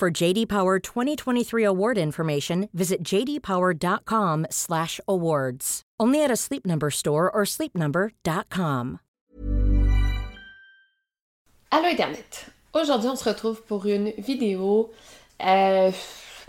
For 0.00 0.10
JD 0.10 0.48
Power 0.48 0.78
2023 0.78 1.62
award 1.62 1.98
information, 1.98 2.70
visit 2.72 3.04
jdpower.com/awards. 3.04 5.82
Only 6.00 6.24
at 6.24 6.30
a 6.30 6.36
Sleep 6.36 6.64
Number 6.64 6.90
store 6.90 7.30
or 7.30 7.44
sleepnumber.com. 7.44 9.00
Allô 11.70 11.84
Internet. 11.84 12.46
Aujourd'hui, 12.72 13.10
on 13.10 13.16
se 13.16 13.28
retrouve 13.28 13.62
pour 13.64 13.84
une 13.84 14.14
vidéo. 14.16 14.90
Euh, 15.44 15.92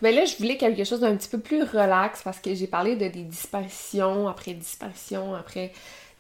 ben 0.01 0.15
là, 0.15 0.23
je 0.23 0.37
voulais 0.37 0.55
quelque 0.55 0.85
chose 0.85 1.01
d'un 1.01 1.17
petit 1.17 1.27
peu 1.27 1.39
plus 1.39 1.63
relax 1.63 2.21
parce 2.23 2.39
que 2.39 2.55
j'ai 2.55 2.67
parlé 2.67 2.95
de 2.95 3.09
des 3.09 3.23
disparitions 3.23 4.29
après 4.29 4.53
disparitions, 4.53 5.35
après 5.35 5.73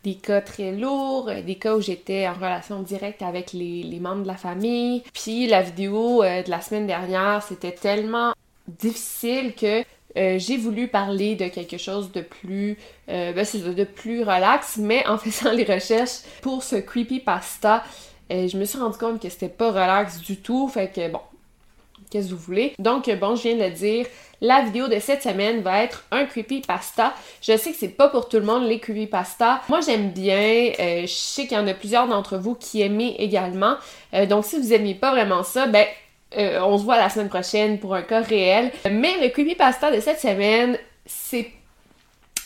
des 0.03 0.15
cas 0.15 0.41
très 0.41 0.71
lourds, 0.71 1.29
euh, 1.29 1.41
des 1.41 1.55
cas 1.55 1.75
où 1.75 1.81
j'étais 1.81 2.27
en 2.27 2.33
relation 2.33 2.81
directe 2.81 3.21
avec 3.21 3.53
les, 3.53 3.99
membres 3.99 4.23
de 4.23 4.27
la 4.27 4.35
famille. 4.35 5.03
Puis 5.13 5.47
la 5.47 5.61
vidéo 5.61 6.23
euh, 6.23 6.41
de 6.41 6.49
la 6.49 6.61
semaine 6.61 6.87
dernière, 6.87 7.43
c'était 7.43 7.71
tellement 7.71 8.33
difficile 8.67 9.53
que 9.53 9.83
euh, 10.17 10.39
j'ai 10.39 10.57
voulu 10.57 10.87
parler 10.87 11.35
de 11.35 11.47
quelque 11.47 11.77
chose 11.77 12.11
de 12.11 12.21
plus, 12.21 12.77
ben, 13.07 13.33
de 13.33 13.83
plus 13.83 14.21
relax, 14.21 14.77
mais 14.77 15.05
en 15.07 15.17
faisant 15.19 15.51
les 15.51 15.63
recherches 15.63 16.21
pour 16.41 16.63
ce 16.63 16.75
creepypasta, 16.75 17.83
je 18.29 18.57
me 18.57 18.63
suis 18.63 18.79
rendu 18.79 18.97
compte 18.97 19.21
que 19.21 19.27
c'était 19.27 19.49
pas 19.49 19.71
relax 19.71 20.21
du 20.21 20.37
tout. 20.37 20.69
Fait 20.69 20.89
que 20.89 21.09
bon, 21.11 21.19
qu'est-ce 22.11 22.27
que 22.27 22.33
vous 22.33 22.37
voulez. 22.37 22.73
Donc, 22.77 23.09
bon, 23.19 23.35
je 23.35 23.43
viens 23.43 23.55
de 23.55 23.63
le 23.63 23.71
dire, 23.71 24.05
la 24.41 24.61
vidéo 24.61 24.87
de 24.87 24.99
cette 24.99 25.23
semaine 25.23 25.61
va 25.61 25.83
être 25.83 26.03
un 26.11 26.25
creepypasta. 26.25 27.13
Je 27.41 27.57
sais 27.57 27.71
que 27.71 27.77
c'est 27.77 27.87
pas 27.87 28.09
pour 28.09 28.27
tout 28.27 28.37
le 28.37 28.45
monde 28.45 28.65
les 28.65 28.79
creepypasta. 28.79 29.61
Moi, 29.69 29.79
j'aime 29.81 30.11
bien. 30.11 30.71
Euh, 30.79 31.01
je 31.01 31.07
sais 31.07 31.47
qu'il 31.47 31.57
y 31.57 31.59
en 31.59 31.67
a 31.67 31.73
plusieurs 31.73 32.07
d'entre 32.07 32.37
vous 32.37 32.55
qui 32.55 32.81
aimez 32.81 33.15
également. 33.19 33.75
Euh, 34.13 34.25
donc, 34.25 34.45
si 34.45 34.59
vous 34.59 34.73
aimez 34.73 34.95
pas 34.95 35.11
vraiment 35.11 35.43
ça, 35.43 35.67
ben, 35.67 35.85
euh, 36.37 36.59
on 36.61 36.77
se 36.77 36.83
voit 36.83 36.97
la 36.97 37.09
semaine 37.09 37.29
prochaine 37.29 37.79
pour 37.79 37.95
un 37.95 38.01
cas 38.01 38.21
réel. 38.21 38.71
Mais 38.89 39.13
le 39.21 39.29
creepypasta 39.29 39.91
de 39.91 39.99
cette 39.99 40.19
semaine, 40.19 40.77
c'est 41.05 41.51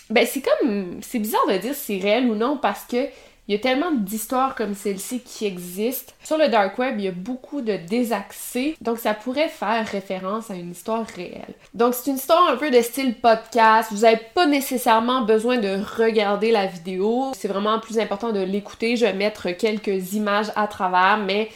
ben 0.09 0.25
c'est 0.27 0.41
comme 0.41 0.99
c'est 1.01 1.17
bizarre 1.17 1.47
de 1.47 1.57
dire 1.57 1.73
si 1.73 1.99
c'est 1.99 2.03
réel 2.03 2.29
ou 2.29 2.35
non 2.35 2.57
parce 2.61 2.85
que 2.85 3.07
il 3.47 3.53
y 3.53 3.57
a 3.57 3.59
tellement 3.59 3.91
d'histoires 3.91 4.55
comme 4.55 4.73
celle-ci 4.73 5.21
qui 5.21 5.45
existent. 5.45 6.13
Sur 6.23 6.37
le 6.37 6.47
dark 6.47 6.77
web, 6.79 6.95
il 6.97 7.05
y 7.05 7.07
a 7.07 7.11
beaucoup 7.11 7.61
de 7.61 7.77
désaccès, 7.77 8.75
donc 8.81 8.97
ça 8.97 9.13
pourrait 9.13 9.49
faire 9.49 9.87
référence 9.87 10.49
à 10.49 10.55
une 10.55 10.71
histoire 10.71 11.05
réelle. 11.05 11.53
Donc 11.73 11.93
c'est 11.93 12.09
une 12.09 12.17
histoire 12.17 12.49
un 12.49 12.57
peu 12.57 12.71
de 12.71 12.81
style 12.81 13.15
podcast. 13.15 13.89
Vous 13.91 14.01
n'avez 14.01 14.21
pas 14.33 14.47
nécessairement 14.47 15.21
besoin 15.21 15.57
de 15.57 15.77
regarder 15.97 16.51
la 16.51 16.65
vidéo. 16.65 17.31
C'est 17.37 17.47
vraiment 17.47 17.79
plus 17.79 17.99
important 17.99 18.31
de 18.31 18.41
l'écouter. 18.41 18.95
Je 18.95 19.05
vais 19.05 19.13
mettre 19.13 19.51
quelques 19.51 20.13
images 20.13 20.51
à 20.55 20.67
travers, 20.67 21.17
mais 21.17 21.49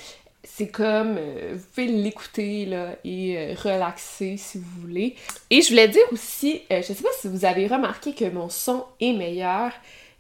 c'est 0.44 0.68
comme 0.68 1.16
euh, 1.18 1.54
vous 1.56 1.66
pouvez 1.74 1.88
l'écouter 1.88 2.66
là 2.66 2.96
et 3.04 3.38
euh, 3.38 3.56
relaxer 3.64 4.36
si 4.38 4.58
vous 4.58 4.82
voulez. 4.82 5.16
Et 5.50 5.62
je 5.62 5.70
voulais 5.70 5.88
dire 5.88 6.04
aussi, 6.12 6.62
euh, 6.72 6.82
je 6.82 6.94
sais 6.94 7.04
pas 7.04 7.10
si 7.20 7.28
vous 7.28 7.46
avez 7.46 7.68
remarqué 7.68 8.14
que 8.14 8.30
mon 8.30 8.50
son 8.50 8.84
est 9.00 9.14
meilleur. 9.14 9.72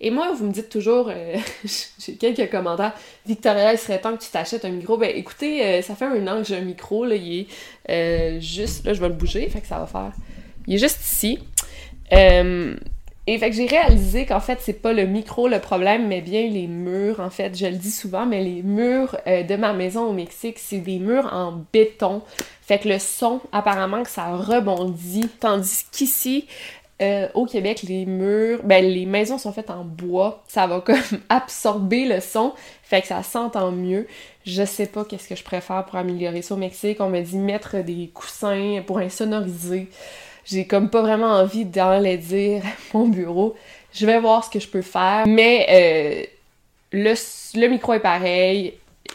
Et 0.01 0.11
moi, 0.11 0.31
vous 0.33 0.45
me 0.45 0.51
dites 0.51 0.69
toujours, 0.69 1.09
euh, 1.09 1.35
j'ai 1.99 2.13
quelques 2.15 2.49
commentaires, 2.49 2.93
Victoria, 3.25 3.73
il 3.73 3.77
serait 3.77 3.99
temps 3.99 4.15
que 4.15 4.23
tu 4.23 4.29
t'achètes 4.29 4.63
un 4.63 4.69
micro. 4.69 4.97
Ben 4.97 5.11
écoutez, 5.13 5.63
euh, 5.63 5.81
ça 5.81 5.95
fait 5.95 6.05
un 6.05 6.27
an 6.27 6.41
que 6.41 6.47
j'ai 6.47 6.57
un 6.57 6.61
micro, 6.61 7.05
là, 7.05 7.15
il 7.15 7.41
est 7.41 7.47
euh, 7.89 8.39
juste, 8.39 8.85
là 8.85 8.93
je 8.93 9.01
vais 9.01 9.09
le 9.09 9.15
bouger, 9.15 9.47
fait 9.49 9.59
que 9.59 9.67
ça 9.67 9.79
va 9.79 9.87
faire, 9.87 10.11
il 10.67 10.75
est 10.75 10.77
juste 10.77 11.01
ici. 11.03 11.39
et 12.11 13.37
fait 13.37 13.49
que 13.49 13.55
j'ai 13.55 13.67
réalisé 13.67 14.25
qu'en 14.25 14.39
fait, 14.39 14.59
c'est 14.61 14.81
pas 14.81 14.93
le 14.93 15.05
micro 15.05 15.49
le 15.49 15.59
problème, 15.59 16.07
mais 16.07 16.21
bien 16.21 16.47
les 16.47 16.67
murs, 16.67 17.19
en 17.19 17.29
fait, 17.29 17.57
je 17.57 17.65
le 17.65 17.75
dis 17.75 17.91
souvent, 17.91 18.25
mais 18.25 18.41
les 18.41 18.63
murs 18.63 19.17
de 19.27 19.55
ma 19.57 19.73
maison 19.73 20.05
au 20.05 20.13
Mexique, 20.13 20.57
c'est 20.59 20.79
des 20.79 20.97
murs 20.97 21.29
en 21.33 21.61
béton. 21.73 22.23
Fait 22.61 22.77
que 22.79 22.87
le 22.87 22.99
son, 22.99 23.41
apparemment 23.51 24.03
que 24.03 24.09
ça 24.09 24.35
rebondit, 24.35 25.27
tandis 25.39 25.85
qu'ici, 25.91 26.45
euh, 27.01 27.29
au 27.33 27.45
Québec, 27.45 27.83
les 27.87 28.05
murs, 28.05 28.59
ben 28.63 28.83
les 28.83 29.05
maisons 29.05 29.37
sont 29.37 29.53
faites 29.53 29.69
en 29.69 29.85
bois. 29.85 30.43
Ça 30.47 30.67
va 30.67 30.81
comme 30.81 30.97
absorber 31.29 32.05
le 32.05 32.19
son, 32.19 32.53
fait 32.83 33.01
que 33.01 33.07
ça 33.07 33.23
s'entend 33.23 33.71
mieux. 33.71 34.05
Je 34.45 34.65
sais 34.65 34.87
pas 34.87 35.05
qu'est-ce 35.05 35.29
que 35.29 35.35
je 35.35 35.43
préfère 35.43 35.85
pour 35.85 35.95
améliorer 35.95 36.41
ça 36.41 36.55
au 36.55 36.57
Mexique. 36.57 36.97
On 36.99 37.09
me 37.09 37.21
dit 37.21 37.37
mettre 37.37 37.77
des 37.77 38.09
coussins 38.13 38.81
pour 38.85 38.99
insonoriser. 38.99 39.87
J'ai 40.43 40.65
comme 40.65 40.89
pas 40.89 41.01
vraiment 41.01 41.27
envie 41.27 41.63
dire 41.63 42.61
mon 42.93 43.07
bureau. 43.07 43.55
Je 43.93 44.05
vais 44.05 44.19
voir 44.19 44.43
ce 44.43 44.49
que 44.49 44.59
je 44.59 44.67
peux 44.67 44.81
faire. 44.81 45.25
Mais 45.25 45.67
euh, 45.69 46.25
le, 46.91 47.13
le 47.59 47.67
micro 47.67 47.93
est 47.93 47.99
pareil, 48.01 48.73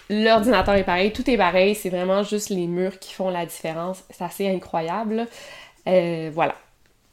l'ordinateur 0.09 0.75
est 0.75 0.85
pareil, 0.85 1.13
tout 1.13 1.29
est 1.29 1.37
pareil. 1.37 1.75
C'est 1.75 1.91
vraiment 1.91 2.23
juste 2.23 2.49
les 2.49 2.67
murs 2.67 2.99
qui 2.99 3.13
font 3.13 3.29
la 3.29 3.45
différence. 3.45 4.05
C'est 4.09 4.25
assez 4.25 4.49
incroyable. 4.49 5.27
Euh, 5.87 6.31
voilà 6.33 6.55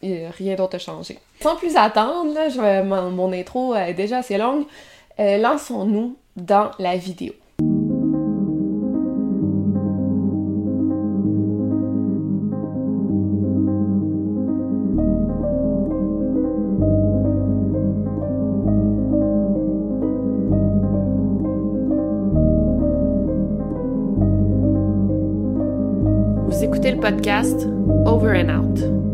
rien 0.03 0.55
d'autre 0.55 0.75
a 0.75 0.79
changé. 0.79 1.19
Sans 1.41 1.55
plus 1.55 1.75
attendre, 1.75 2.33
je, 2.49 2.83
mon, 2.83 3.31
intro 3.33 3.75
est 3.75 3.93
déjà 3.93 4.19
assez 4.19 4.37
longue. 4.37 4.65
Euh, 5.19 5.37
lançons-nous 5.37 6.15
dans 6.35 6.71
la 6.79 6.97
vidéo. 6.97 7.33
Vous 26.47 26.63
écoutez 26.63 26.91
le 26.91 26.99
podcast 26.99 27.67
Over 28.05 28.43
and 28.43 28.49
Out. 28.49 29.10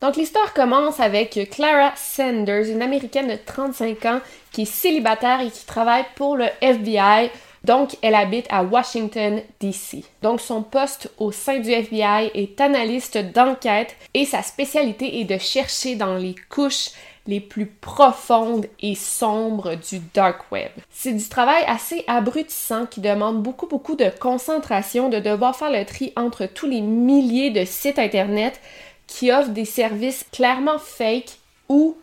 Donc 0.00 0.16
l'histoire 0.16 0.54
commence 0.54 1.00
avec 1.00 1.48
Clara 1.50 1.92
Sanders, 1.96 2.70
une 2.70 2.82
américaine 2.82 3.28
de 3.28 3.38
35 3.44 4.04
ans 4.06 4.20
qui 4.52 4.62
est 4.62 4.64
célibataire 4.64 5.40
et 5.40 5.50
qui 5.50 5.66
travaille 5.66 6.04
pour 6.14 6.36
le 6.36 6.46
FBI. 6.60 7.30
Donc 7.64 7.96
elle 8.02 8.14
habite 8.14 8.46
à 8.48 8.62
Washington 8.62 9.42
DC. 9.58 10.04
Donc 10.22 10.40
son 10.40 10.62
poste 10.62 11.10
au 11.18 11.32
sein 11.32 11.58
du 11.58 11.70
FBI 11.70 12.30
est 12.32 12.60
analyste 12.60 13.18
d'enquête 13.18 13.96
et 14.14 14.24
sa 14.24 14.42
spécialité 14.42 15.20
est 15.20 15.24
de 15.24 15.38
chercher 15.38 15.96
dans 15.96 16.14
les 16.14 16.36
couches 16.48 16.90
les 17.26 17.40
plus 17.40 17.66
profondes 17.66 18.66
et 18.80 18.94
sombres 18.94 19.74
du 19.74 20.00
dark 20.14 20.50
web. 20.50 20.70
C'est 20.90 21.12
du 21.12 21.28
travail 21.28 21.62
assez 21.66 22.04
abrutissant 22.06 22.86
qui 22.86 23.00
demande 23.00 23.42
beaucoup 23.42 23.66
beaucoup 23.66 23.96
de 23.96 24.10
concentration, 24.18 25.10
de 25.10 25.18
devoir 25.18 25.54
faire 25.54 25.70
le 25.70 25.84
tri 25.84 26.12
entre 26.16 26.46
tous 26.46 26.66
les 26.66 26.80
milliers 26.80 27.50
de 27.50 27.64
sites 27.64 27.98
internet 27.98 28.60
qui 29.08 29.32
offrent 29.32 29.50
des 29.50 29.64
services 29.64 30.24
clairement 30.32 30.78
fake 30.78 31.38
ou 31.68 31.96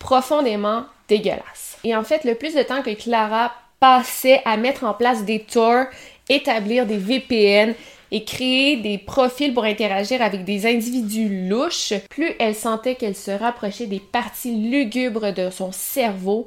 profondément 0.00 0.84
dégueulasses. 1.08 1.78
Et 1.84 1.94
en 1.94 2.02
fait, 2.02 2.24
le 2.24 2.34
plus 2.34 2.54
de 2.54 2.62
temps 2.62 2.82
que 2.82 2.94
Clara 2.94 3.52
passait 3.78 4.42
à 4.44 4.56
mettre 4.56 4.84
en 4.84 4.94
place 4.94 5.24
des 5.24 5.40
tours, 5.40 5.84
établir 6.28 6.86
des 6.86 6.96
VPN 6.96 7.74
et 8.10 8.24
créer 8.24 8.76
des 8.76 8.98
profils 8.98 9.52
pour 9.52 9.64
interagir 9.64 10.22
avec 10.22 10.44
des 10.44 10.66
individus 10.66 11.48
louches, 11.48 11.92
plus 12.08 12.32
elle 12.38 12.54
sentait 12.54 12.94
qu'elle 12.94 13.16
se 13.16 13.30
rapprochait 13.30 13.86
des 13.86 14.00
parties 14.00 14.54
lugubres 14.54 15.32
de 15.32 15.50
son 15.50 15.72
cerveau 15.72 16.46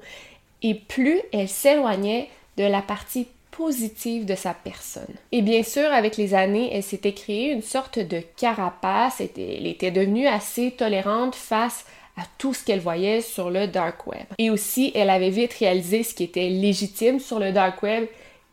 et 0.64 0.74
plus 0.74 1.20
elle 1.32 1.50
s'éloignait 1.50 2.30
de 2.58 2.64
la 2.64 2.82
partie 2.82 3.28
positive 3.60 4.24
de 4.26 4.36
sa 4.36 4.54
personne. 4.54 5.14
Et 5.34 5.42
bien 5.42 5.64
sûr, 5.64 5.92
avec 5.92 6.16
les 6.16 6.34
années, 6.34 6.70
elle 6.72 6.82
s'était 6.82 7.12
créée 7.12 7.52
une 7.52 7.62
sorte 7.62 8.00
de 8.00 8.22
carapace, 8.38 9.20
elle 9.20 9.68
était 9.68 9.92
devenue 9.92 10.28
assez 10.28 10.72
tolérante 10.72 11.36
face 11.36 11.86
à 12.18 12.22
tout 12.38 12.54
ce 12.54 12.64
qu'elle 12.64 12.80
voyait 12.80 13.20
sur 13.20 13.50
le 13.50 13.68
dark 13.68 14.08
web. 14.08 14.26
Et 14.38 14.50
aussi, 14.50 14.94
elle 14.96 15.10
avait 15.10 15.30
vite 15.30 15.54
réalisé 15.60 16.04
ce 16.04 16.14
qui 16.14 16.24
était 16.24 16.48
légitime 16.48 17.20
sur 17.20 17.38
le 17.38 17.52
dark 17.52 17.84
web 17.84 18.06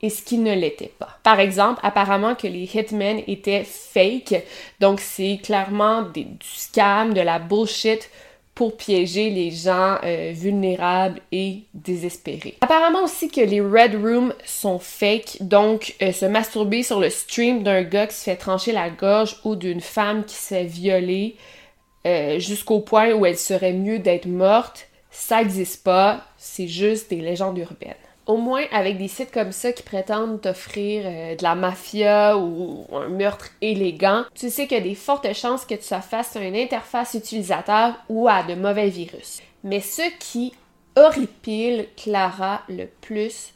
et 0.02 0.10
ce 0.10 0.22
qui 0.22 0.38
ne 0.38 0.52
l'était 0.52 0.92
pas. 0.98 1.20
Par 1.22 1.38
exemple, 1.38 1.78
apparemment 1.84 2.34
que 2.34 2.48
les 2.48 2.64
hitmen 2.64 3.22
étaient 3.28 3.64
fake, 3.64 4.42
donc 4.80 4.98
c'est 4.98 5.38
clairement 5.40 6.02
du 6.02 6.26
scam, 6.42 7.14
de 7.14 7.20
la 7.20 7.38
bullshit 7.38 8.10
pour 8.56 8.78
piéger 8.78 9.28
les 9.28 9.50
gens 9.50 9.98
euh, 10.02 10.32
vulnérables 10.34 11.20
et 11.30 11.60
désespérés. 11.74 12.56
Apparemment 12.62 13.04
aussi 13.04 13.28
que 13.28 13.42
les 13.42 13.60
Red 13.60 13.94
Rooms 13.94 14.32
sont 14.46 14.78
fake, 14.78 15.36
donc 15.42 15.94
euh, 16.00 16.10
se 16.10 16.24
masturber 16.24 16.82
sur 16.82 16.98
le 16.98 17.10
stream 17.10 17.62
d'un 17.62 17.82
gars 17.82 18.06
qui 18.06 18.16
se 18.16 18.24
fait 18.24 18.36
trancher 18.36 18.72
la 18.72 18.88
gorge 18.88 19.36
ou 19.44 19.56
d'une 19.56 19.82
femme 19.82 20.24
qui 20.24 20.36
s'est 20.36 20.64
violée 20.64 21.36
euh, 22.06 22.38
jusqu'au 22.38 22.80
point 22.80 23.12
où 23.12 23.26
elle 23.26 23.36
serait 23.36 23.74
mieux 23.74 23.98
d'être 23.98 24.26
morte, 24.26 24.88
ça 25.10 25.42
n'existe 25.42 25.84
pas, 25.84 26.24
c'est 26.38 26.66
juste 26.66 27.10
des 27.10 27.20
légendes 27.20 27.58
urbaines 27.58 27.94
au 28.26 28.36
moins 28.36 28.64
avec 28.72 28.98
des 28.98 29.08
sites 29.08 29.30
comme 29.30 29.52
ça 29.52 29.72
qui 29.72 29.82
prétendent 29.82 30.40
t'offrir 30.40 31.02
euh, 31.06 31.36
de 31.36 31.42
la 31.42 31.54
mafia 31.54 32.36
ou 32.36 32.84
un 32.92 33.08
meurtre 33.08 33.50
élégant, 33.60 34.24
tu 34.34 34.50
sais 34.50 34.66
qu'il 34.66 34.78
y 34.78 34.80
a 34.80 34.84
des 34.84 34.94
fortes 34.94 35.32
chances 35.32 35.64
que 35.64 35.74
tu 35.74 35.84
sois 35.84 36.00
à 36.10 36.38
une 36.40 36.56
interface 36.56 37.14
utilisateur 37.14 37.94
ou 38.08 38.28
à 38.28 38.42
de 38.42 38.54
mauvais 38.54 38.88
virus. 38.88 39.40
Mais 39.64 39.80
ce 39.80 40.02
qui 40.18 40.52
horripile 40.96 41.86
Clara 41.96 42.62
le 42.68 42.86
plus, 43.00 43.52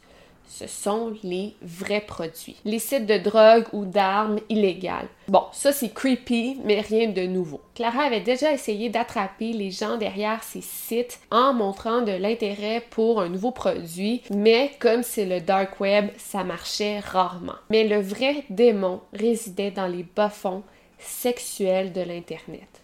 ce 0.50 0.66
sont 0.66 1.12
les 1.22 1.54
vrais 1.62 2.00
produits. 2.00 2.56
Les 2.64 2.80
sites 2.80 3.06
de 3.06 3.18
drogue 3.18 3.66
ou 3.72 3.84
d'armes 3.84 4.40
illégales. 4.48 5.08
Bon, 5.28 5.44
ça 5.52 5.72
c'est 5.72 5.94
creepy, 5.94 6.58
mais 6.64 6.80
rien 6.80 7.08
de 7.08 7.22
nouveau. 7.22 7.60
Clara 7.76 8.02
avait 8.02 8.20
déjà 8.20 8.52
essayé 8.52 8.90
d'attraper 8.90 9.52
les 9.52 9.70
gens 9.70 9.96
derrière 9.96 10.42
ces 10.42 10.60
sites 10.60 11.20
en 11.30 11.54
montrant 11.54 12.02
de 12.02 12.12
l'intérêt 12.12 12.82
pour 12.90 13.20
un 13.20 13.28
nouveau 13.28 13.52
produit, 13.52 14.22
mais 14.30 14.72
comme 14.80 15.04
c'est 15.04 15.24
le 15.24 15.40
dark 15.40 15.78
web, 15.80 16.08
ça 16.18 16.42
marchait 16.42 16.98
rarement. 16.98 17.54
Mais 17.70 17.86
le 17.86 18.00
vrai 18.00 18.44
démon 18.50 19.00
résidait 19.12 19.70
dans 19.70 19.86
les 19.86 20.04
bas-fonds 20.16 20.64
sexuels 20.98 21.92
de 21.92 22.00
l'Internet. 22.00 22.82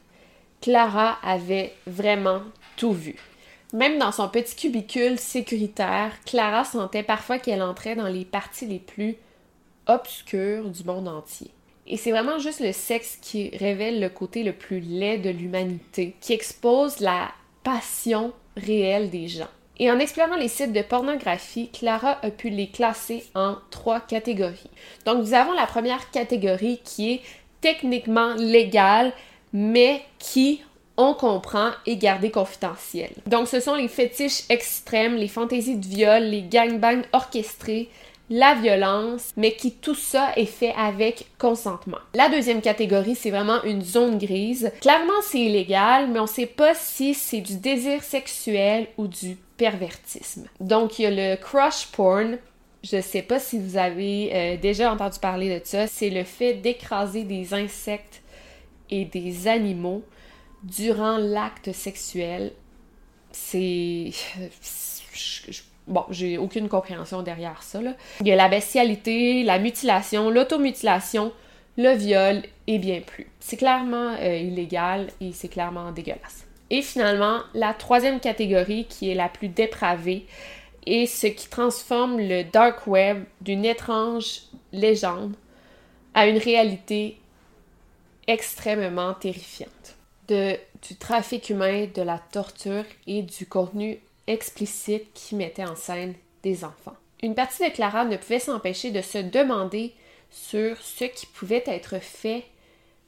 Clara 0.60 1.18
avait 1.22 1.72
vraiment 1.86 2.42
tout 2.76 2.92
vu. 2.92 3.16
Même 3.72 3.98
dans 3.98 4.12
son 4.12 4.28
petit 4.28 4.54
cubicule 4.54 5.18
sécuritaire, 5.18 6.12
Clara 6.24 6.64
sentait 6.64 7.02
parfois 7.02 7.38
qu'elle 7.38 7.62
entrait 7.62 7.96
dans 7.96 8.06
les 8.08 8.24
parties 8.24 8.66
les 8.66 8.78
plus 8.78 9.16
obscures 9.86 10.70
du 10.70 10.84
monde 10.84 11.08
entier. 11.08 11.50
Et 11.88 11.96
c'est 11.96 12.10
vraiment 12.10 12.38
juste 12.38 12.60
le 12.60 12.72
sexe 12.72 13.18
qui 13.20 13.56
révèle 13.56 14.00
le 14.00 14.08
côté 14.08 14.42
le 14.42 14.52
plus 14.52 14.80
laid 14.80 15.18
de 15.18 15.30
l'humanité, 15.30 16.16
qui 16.20 16.32
expose 16.32 17.00
la 17.00 17.30
passion 17.62 18.32
réelle 18.56 19.10
des 19.10 19.28
gens. 19.28 19.48
Et 19.78 19.90
en 19.90 19.98
explorant 19.98 20.36
les 20.36 20.48
sites 20.48 20.72
de 20.72 20.82
pornographie, 20.82 21.70
Clara 21.70 22.18
a 22.22 22.30
pu 22.30 22.48
les 22.48 22.68
classer 22.68 23.24
en 23.34 23.56
trois 23.70 24.00
catégories. 24.00 24.70
Donc 25.04 25.18
nous 25.18 25.34
avons 25.34 25.52
la 25.52 25.66
première 25.66 26.10
catégorie 26.10 26.80
qui 26.82 27.12
est 27.12 27.20
techniquement 27.60 28.34
légale, 28.34 29.12
mais 29.52 30.02
qui 30.18 30.62
on 30.96 31.14
comprend 31.14 31.70
et 31.84 31.96
garder 31.96 32.30
confidentiel. 32.30 33.10
Donc 33.26 33.48
ce 33.48 33.60
sont 33.60 33.74
les 33.74 33.88
fétiches 33.88 34.44
extrêmes, 34.48 35.16
les 35.16 35.28
fantaisies 35.28 35.76
de 35.76 35.86
viol, 35.86 36.22
les 36.22 36.42
gangbangs 36.42 37.02
orchestrés, 37.12 37.90
la 38.28 38.54
violence, 38.54 39.32
mais 39.36 39.52
qui 39.52 39.72
tout 39.72 39.94
ça 39.94 40.32
est 40.36 40.46
fait 40.46 40.74
avec 40.76 41.26
consentement. 41.38 41.98
La 42.14 42.28
deuxième 42.28 42.60
catégorie, 42.60 43.14
c'est 43.14 43.30
vraiment 43.30 43.62
une 43.62 43.82
zone 43.82 44.18
grise. 44.18 44.72
Clairement, 44.80 45.12
c'est 45.22 45.40
illégal, 45.40 46.08
mais 46.10 46.18
on 46.18 46.26
sait 46.26 46.46
pas 46.46 46.74
si 46.74 47.14
c'est 47.14 47.40
du 47.40 47.56
désir 47.56 48.02
sexuel 48.02 48.88
ou 48.96 49.06
du 49.06 49.36
pervertisme. 49.56 50.48
Donc 50.60 50.98
il 50.98 51.02
y 51.02 51.06
a 51.06 51.10
le 51.10 51.36
crush 51.36 51.86
porn, 51.92 52.38
je 52.82 53.00
sais 53.00 53.22
pas 53.22 53.38
si 53.38 53.58
vous 53.58 53.76
avez 53.76 54.30
euh, 54.34 54.56
déjà 54.56 54.92
entendu 54.92 55.18
parler 55.20 55.60
de 55.60 55.64
ça, 55.64 55.86
c'est 55.86 56.10
le 56.10 56.24
fait 56.24 56.54
d'écraser 56.54 57.22
des 57.24 57.54
insectes 57.54 58.22
et 58.90 59.04
des 59.04 59.48
animaux 59.48 60.02
durant 60.66 61.16
l'acte 61.16 61.72
sexuel, 61.72 62.52
c'est. 63.30 64.10
Bon, 65.86 66.04
j'ai 66.10 66.36
aucune 66.36 66.68
compréhension 66.68 67.22
derrière 67.22 67.62
ça. 67.62 67.80
Il 68.20 68.26
y 68.26 68.32
a 68.32 68.36
la 68.36 68.48
bestialité, 68.48 69.44
la 69.44 69.60
mutilation, 69.60 70.30
l'automutilation, 70.30 71.32
le 71.78 71.94
viol 71.94 72.42
et 72.66 72.78
bien 72.78 73.00
plus. 73.00 73.28
C'est 73.38 73.56
clairement 73.56 74.16
euh, 74.20 74.36
illégal 74.36 75.06
et 75.20 75.32
c'est 75.32 75.48
clairement 75.48 75.92
dégueulasse. 75.92 76.44
Et 76.70 76.82
finalement, 76.82 77.38
la 77.54 77.72
troisième 77.72 78.18
catégorie 78.18 78.86
qui 78.86 79.10
est 79.10 79.14
la 79.14 79.28
plus 79.28 79.48
dépravée 79.48 80.26
est 80.86 81.06
ce 81.06 81.28
qui 81.28 81.48
transforme 81.48 82.18
le 82.18 82.42
dark 82.42 82.88
web 82.88 83.22
d'une 83.40 83.64
étrange 83.64 84.40
légende 84.72 85.36
à 86.14 86.26
une 86.26 86.38
réalité 86.38 87.18
extrêmement 88.26 89.14
terrifiante 89.14 89.70
du 90.28 90.96
trafic 90.96 91.50
humain, 91.50 91.86
de 91.94 92.02
la 92.02 92.18
torture 92.18 92.84
et 93.06 93.22
du 93.22 93.46
contenu 93.46 93.98
explicite 94.26 95.12
qui 95.14 95.34
mettait 95.34 95.64
en 95.64 95.76
scène 95.76 96.14
des 96.42 96.64
enfants. 96.64 96.96
Une 97.22 97.34
partie 97.34 97.68
de 97.68 97.74
Clara 97.74 98.04
ne 98.04 98.16
pouvait 98.16 98.38
s'empêcher 98.38 98.90
de 98.90 99.00
se 99.02 99.18
demander 99.18 99.94
sur 100.30 100.76
ce 100.78 101.04
qui 101.04 101.26
pouvait 101.26 101.64
être 101.66 101.98
fait 101.98 102.44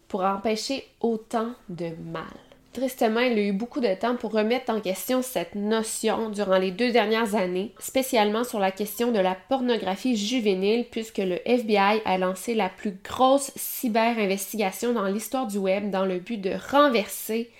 pour 0.08 0.22
empêcher 0.22 0.88
autant 1.00 1.52
de 1.68 1.90
mal. 2.02 2.24
Tristement, 2.72 3.20
il 3.20 3.38
a 3.38 3.42
eu 3.42 3.52
beaucoup 3.52 3.80
de 3.80 3.94
temps 3.94 4.16
pour 4.16 4.32
remettre 4.32 4.70
en 4.70 4.80
question 4.80 5.22
cette 5.22 5.54
notion 5.54 6.28
durant 6.28 6.58
les 6.58 6.70
deux 6.70 6.92
dernières 6.92 7.34
années, 7.34 7.72
spécialement 7.78 8.44
sur 8.44 8.58
la 8.58 8.70
question 8.70 9.10
de 9.10 9.18
la 9.18 9.36
pornographie 9.48 10.16
juvénile, 10.16 10.84
puisque 10.90 11.18
le 11.18 11.40
FBI 11.48 12.02
a 12.04 12.18
lancé 12.18 12.54
la 12.54 12.68
plus 12.68 12.94
grosse 13.02 13.52
cyber-investigation 13.56 14.92
dans 14.92 15.06
l'histoire 15.06 15.46
du 15.46 15.56
web 15.56 15.90
dans 15.90 16.04
le 16.04 16.18
but 16.18 16.40
de 16.40 16.52
renverser 16.70 17.50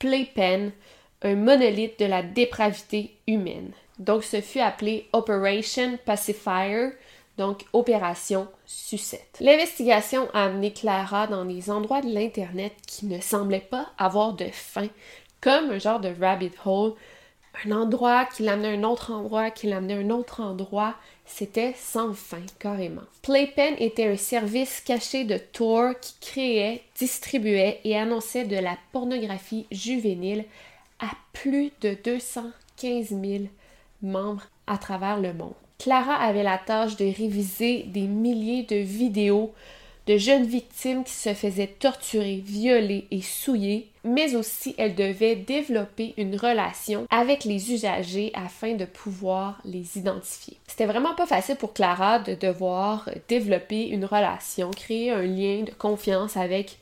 Playpen, 0.00 0.72
un 1.22 1.34
monolithe 1.36 2.00
de 2.00 2.06
la 2.06 2.22
dépravité 2.22 3.14
humaine. 3.28 3.70
Donc, 3.98 4.24
ce 4.24 4.40
fut 4.40 4.60
appelé 4.60 5.06
Operation 5.12 5.98
Pacifier, 6.04 6.88
donc 7.40 7.64
opération 7.72 8.48
sucette. 8.66 9.38
L'investigation 9.40 10.28
a 10.34 10.44
amené 10.44 10.74
Clara 10.74 11.26
dans 11.26 11.46
des 11.46 11.70
endroits 11.70 12.02
de 12.02 12.12
l'Internet 12.12 12.74
qui 12.86 13.06
ne 13.06 13.18
semblaient 13.18 13.66
pas 13.70 13.86
avoir 13.96 14.34
de 14.34 14.44
fin, 14.52 14.88
comme 15.40 15.70
un 15.70 15.78
genre 15.78 16.00
de 16.00 16.12
rabbit 16.20 16.52
hole, 16.66 16.92
un 17.64 17.72
endroit 17.72 18.26
qui 18.26 18.42
l'amenait 18.42 18.68
à 18.68 18.72
un 18.72 18.82
autre 18.82 19.10
endroit, 19.10 19.50
qui 19.50 19.68
l'amenait 19.68 19.94
à 19.94 20.00
un 20.00 20.10
autre 20.10 20.42
endroit. 20.42 20.96
C'était 21.24 21.72
sans 21.78 22.12
fin, 22.12 22.42
carrément. 22.58 23.04
Playpen 23.22 23.74
était 23.78 24.08
un 24.08 24.18
service 24.18 24.82
caché 24.82 25.24
de 25.24 25.38
Tor 25.38 25.94
qui 25.98 26.16
créait, 26.20 26.82
distribuait 26.98 27.80
et 27.84 27.96
annonçait 27.96 28.44
de 28.44 28.56
la 28.56 28.76
pornographie 28.92 29.66
juvénile 29.70 30.44
à 30.98 31.08
plus 31.32 31.72
de 31.80 31.96
215 32.04 33.08
000 33.08 33.44
membres 34.02 34.42
à 34.66 34.76
travers 34.76 35.18
le 35.18 35.32
monde. 35.32 35.54
Clara 35.80 36.14
avait 36.14 36.42
la 36.42 36.58
tâche 36.58 36.96
de 36.96 37.06
réviser 37.06 37.84
des 37.84 38.02
milliers 38.02 38.64
de 38.64 38.76
vidéos 38.76 39.54
de 40.06 40.18
jeunes 40.18 40.44
victimes 40.44 41.04
qui 41.04 41.12
se 41.12 41.32
faisaient 41.32 41.74
torturer, 41.78 42.42
violer 42.44 43.06
et 43.10 43.22
souiller, 43.22 43.88
mais 44.04 44.34
aussi 44.34 44.74
elle 44.76 44.94
devait 44.94 45.36
développer 45.36 46.12
une 46.18 46.36
relation 46.36 47.06
avec 47.10 47.44
les 47.44 47.72
usagers 47.72 48.30
afin 48.34 48.74
de 48.74 48.84
pouvoir 48.84 49.60
les 49.64 49.96
identifier. 49.96 50.58
C'était 50.66 50.86
vraiment 50.86 51.14
pas 51.14 51.26
facile 51.26 51.56
pour 51.56 51.72
Clara 51.72 52.18
de 52.18 52.34
devoir 52.34 53.08
développer 53.28 53.88
une 53.88 54.04
relation, 54.04 54.70
créer 54.70 55.12
un 55.12 55.22
lien 55.22 55.62
de 55.62 55.72
confiance 55.72 56.36
avec 56.36 56.78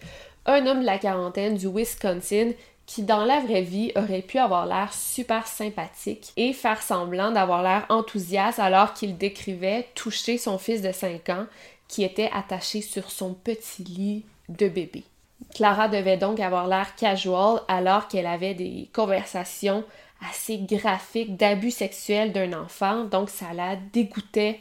un 0.47 0.67
homme 0.67 0.81
de 0.81 0.87
la 0.87 0.99
quarantaine 0.99 1.57
du 1.57 1.69
Wisconsin 1.69 2.51
qui 2.89 3.03
dans 3.03 3.27
la 3.27 3.41
vraie 3.41 3.61
vie 3.61 3.93
aurait 3.97 4.23
pu 4.23 4.39
avoir 4.39 4.65
l'air 4.65 4.95
super 4.95 5.47
sympathique 5.47 6.33
et 6.39 6.55
faire 6.55 6.81
semblant 6.81 7.31
d'avoir 7.31 7.63
l'air 7.63 7.85
enthousiaste 7.91 8.59
alors 8.59 8.95
qu'il 8.95 9.19
décrivait 9.19 9.87
toucher 9.95 10.39
son 10.39 10.57
fils 10.57 10.81
de 10.81 10.91
5 10.91 11.29
ans 11.29 11.47
qui 11.87 12.03
était 12.03 12.31
attaché 12.33 12.81
sur 12.81 13.11
son 13.11 13.35
petit 13.35 13.85
lit 13.85 14.25
de 14.49 14.69
bébé. 14.69 15.05
Clara 15.55 15.89
devait 15.89 16.17
donc 16.17 16.41
avoir 16.41 16.67
l'air 16.67 16.97
casual 16.97 17.61
alors 17.69 18.09
qu'elle 18.09 18.27
avait 18.27 18.55
des 18.55 18.89
conversations 18.95 19.85
assez 20.31 20.57
graphiques 20.57 21.37
d'abus 21.37 21.71
sexuels 21.71 22.33
d'un 22.33 22.55
enfant, 22.55 23.05
donc 23.05 23.29
ça 23.29 23.53
la 23.53 23.77
dégoûtait 23.77 24.61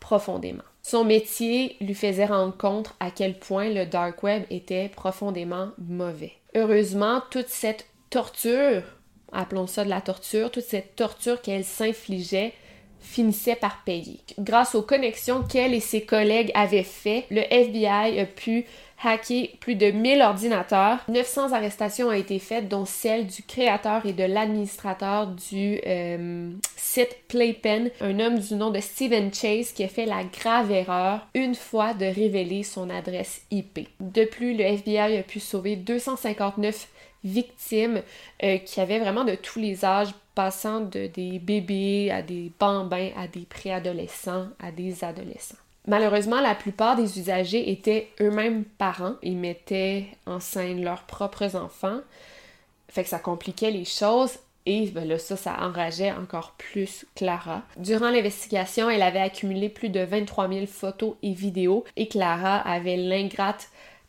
profondément. 0.00 0.64
Son 0.88 1.02
métier 1.02 1.74
lui 1.80 1.94
faisait 1.94 2.26
rendre 2.26 2.56
compte 2.56 2.94
à 3.00 3.10
quel 3.10 3.36
point 3.36 3.70
le 3.70 3.86
dark 3.86 4.22
web 4.22 4.44
était 4.50 4.88
profondément 4.88 5.70
mauvais. 5.78 6.34
Heureusement, 6.54 7.22
toute 7.28 7.48
cette 7.48 7.88
torture, 8.08 8.84
appelons 9.32 9.66
ça 9.66 9.84
de 9.84 9.90
la 9.90 10.00
torture, 10.00 10.52
toute 10.52 10.62
cette 10.62 10.94
torture 10.94 11.42
qu'elle 11.42 11.64
s'infligeait 11.64 12.52
finissait 13.00 13.56
par 13.56 13.82
payer. 13.82 14.20
Grâce 14.38 14.76
aux 14.76 14.82
connexions 14.82 15.42
qu'elle 15.42 15.74
et 15.74 15.80
ses 15.80 16.02
collègues 16.02 16.52
avaient 16.54 16.84
fait, 16.84 17.24
le 17.32 17.42
FBI 17.52 18.20
a 18.20 18.26
pu 18.26 18.64
hacker 19.02 19.48
plus 19.60 19.74
de 19.74 19.90
1000 19.90 20.22
ordinateurs. 20.22 20.98
900 21.08 21.52
arrestations 21.52 22.08
ont 22.08 22.12
été 22.12 22.38
faites, 22.38 22.68
dont 22.68 22.84
celle 22.84 23.26
du 23.26 23.42
créateur 23.42 24.06
et 24.06 24.12
de 24.12 24.24
l'administrateur 24.24 25.26
du 25.26 25.80
euh, 25.86 26.50
site 26.76 27.16
Playpen, 27.28 27.90
un 28.00 28.20
homme 28.20 28.38
du 28.38 28.54
nom 28.54 28.70
de 28.70 28.80
Stephen 28.80 29.32
Chase 29.32 29.72
qui 29.72 29.84
a 29.84 29.88
fait 29.88 30.06
la 30.06 30.24
grave 30.24 30.70
erreur 30.70 31.26
une 31.34 31.54
fois 31.54 31.94
de 31.94 32.06
révéler 32.06 32.62
son 32.62 32.90
adresse 32.90 33.42
IP. 33.50 33.88
De 34.00 34.24
plus, 34.24 34.56
le 34.56 34.64
FBI 34.64 35.18
a 35.18 35.22
pu 35.22 35.40
sauver 35.40 35.76
259 35.76 36.88
victimes 37.24 38.02
euh, 38.42 38.58
qui 38.58 38.80
avaient 38.80 39.00
vraiment 39.00 39.24
de 39.24 39.34
tous 39.34 39.58
les 39.58 39.84
âges, 39.84 40.14
passant 40.34 40.80
de 40.80 41.06
des 41.06 41.38
bébés 41.38 42.10
à 42.10 42.22
des 42.22 42.52
bambins, 42.58 43.10
à 43.16 43.26
des 43.26 43.46
préadolescents, 43.46 44.48
à 44.60 44.70
des 44.70 45.02
adolescents. 45.02 45.56
Malheureusement, 45.86 46.40
la 46.40 46.54
plupart 46.54 46.96
des 46.96 47.18
usagers 47.18 47.70
étaient 47.70 48.08
eux-mêmes 48.20 48.64
parents. 48.64 49.14
Ils 49.22 49.36
mettaient 49.36 50.06
en 50.26 50.40
scène 50.40 50.82
leurs 50.82 51.04
propres 51.04 51.54
enfants. 51.54 52.00
Fait 52.88 53.04
que 53.04 53.08
ça 53.08 53.18
compliquait 53.18 53.70
les 53.70 53.84
choses 53.84 54.38
et 54.66 54.86
ben 54.88 55.06
là, 55.06 55.18
ça, 55.18 55.36
ça 55.36 55.56
enrageait 55.60 56.10
encore 56.10 56.54
plus 56.58 57.06
Clara. 57.14 57.62
Durant 57.76 58.10
l'investigation, 58.10 58.90
elle 58.90 59.02
avait 59.02 59.20
accumulé 59.20 59.68
plus 59.68 59.88
de 59.88 60.00
23 60.00 60.48
000 60.48 60.66
photos 60.66 61.14
et 61.22 61.32
vidéos 61.32 61.84
et 61.96 62.08
Clara 62.08 62.56
avait 62.56 62.96
l'ingrate 62.96 63.68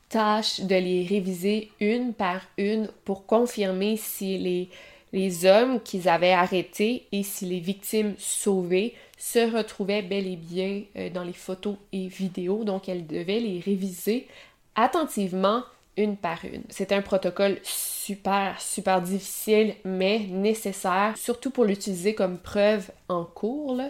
tâche 0.10 0.62
de 0.62 0.75
les 0.75 1.05
réviser 1.05 1.69
une 1.79 2.13
par 2.13 2.41
une 2.57 2.89
pour 3.05 3.27
confirmer 3.27 3.98
si 3.98 4.38
les, 4.38 4.69
les 5.13 5.46
hommes 5.46 5.79
qu'ils 5.81 6.10
avaient 6.10 6.31
arrêtés 6.31 7.05
et 7.12 7.24
si 7.24 7.46
les 7.46 7.60
victimes 7.60 8.15
sauvées 8.17 8.96
se 9.17 9.39
retrouvaient 9.55 10.03
bel 10.03 10.27
et 10.27 10.36
bien 10.36 10.83
euh, 10.95 11.09
dans 11.09 11.24
les 11.24 11.33
photos 11.33 11.75
et 11.91 12.07
vidéos. 12.07 12.63
Donc, 12.63 12.88
elle 12.88 13.07
devait 13.07 13.39
les 13.39 13.59
réviser 13.59 14.27
attentivement 14.75 15.63
une 15.97 16.15
par 16.15 16.45
une. 16.45 16.63
C'était 16.69 16.95
un 16.95 17.01
protocole 17.01 17.57
super, 17.63 18.62
super 18.62 19.01
difficile, 19.01 19.75
mais 19.83 20.19
nécessaire, 20.19 21.17
surtout 21.17 21.50
pour 21.50 21.65
l'utiliser 21.65 22.13
comme 22.13 22.38
preuve 22.38 22.91
en 23.09 23.25
cours. 23.25 23.81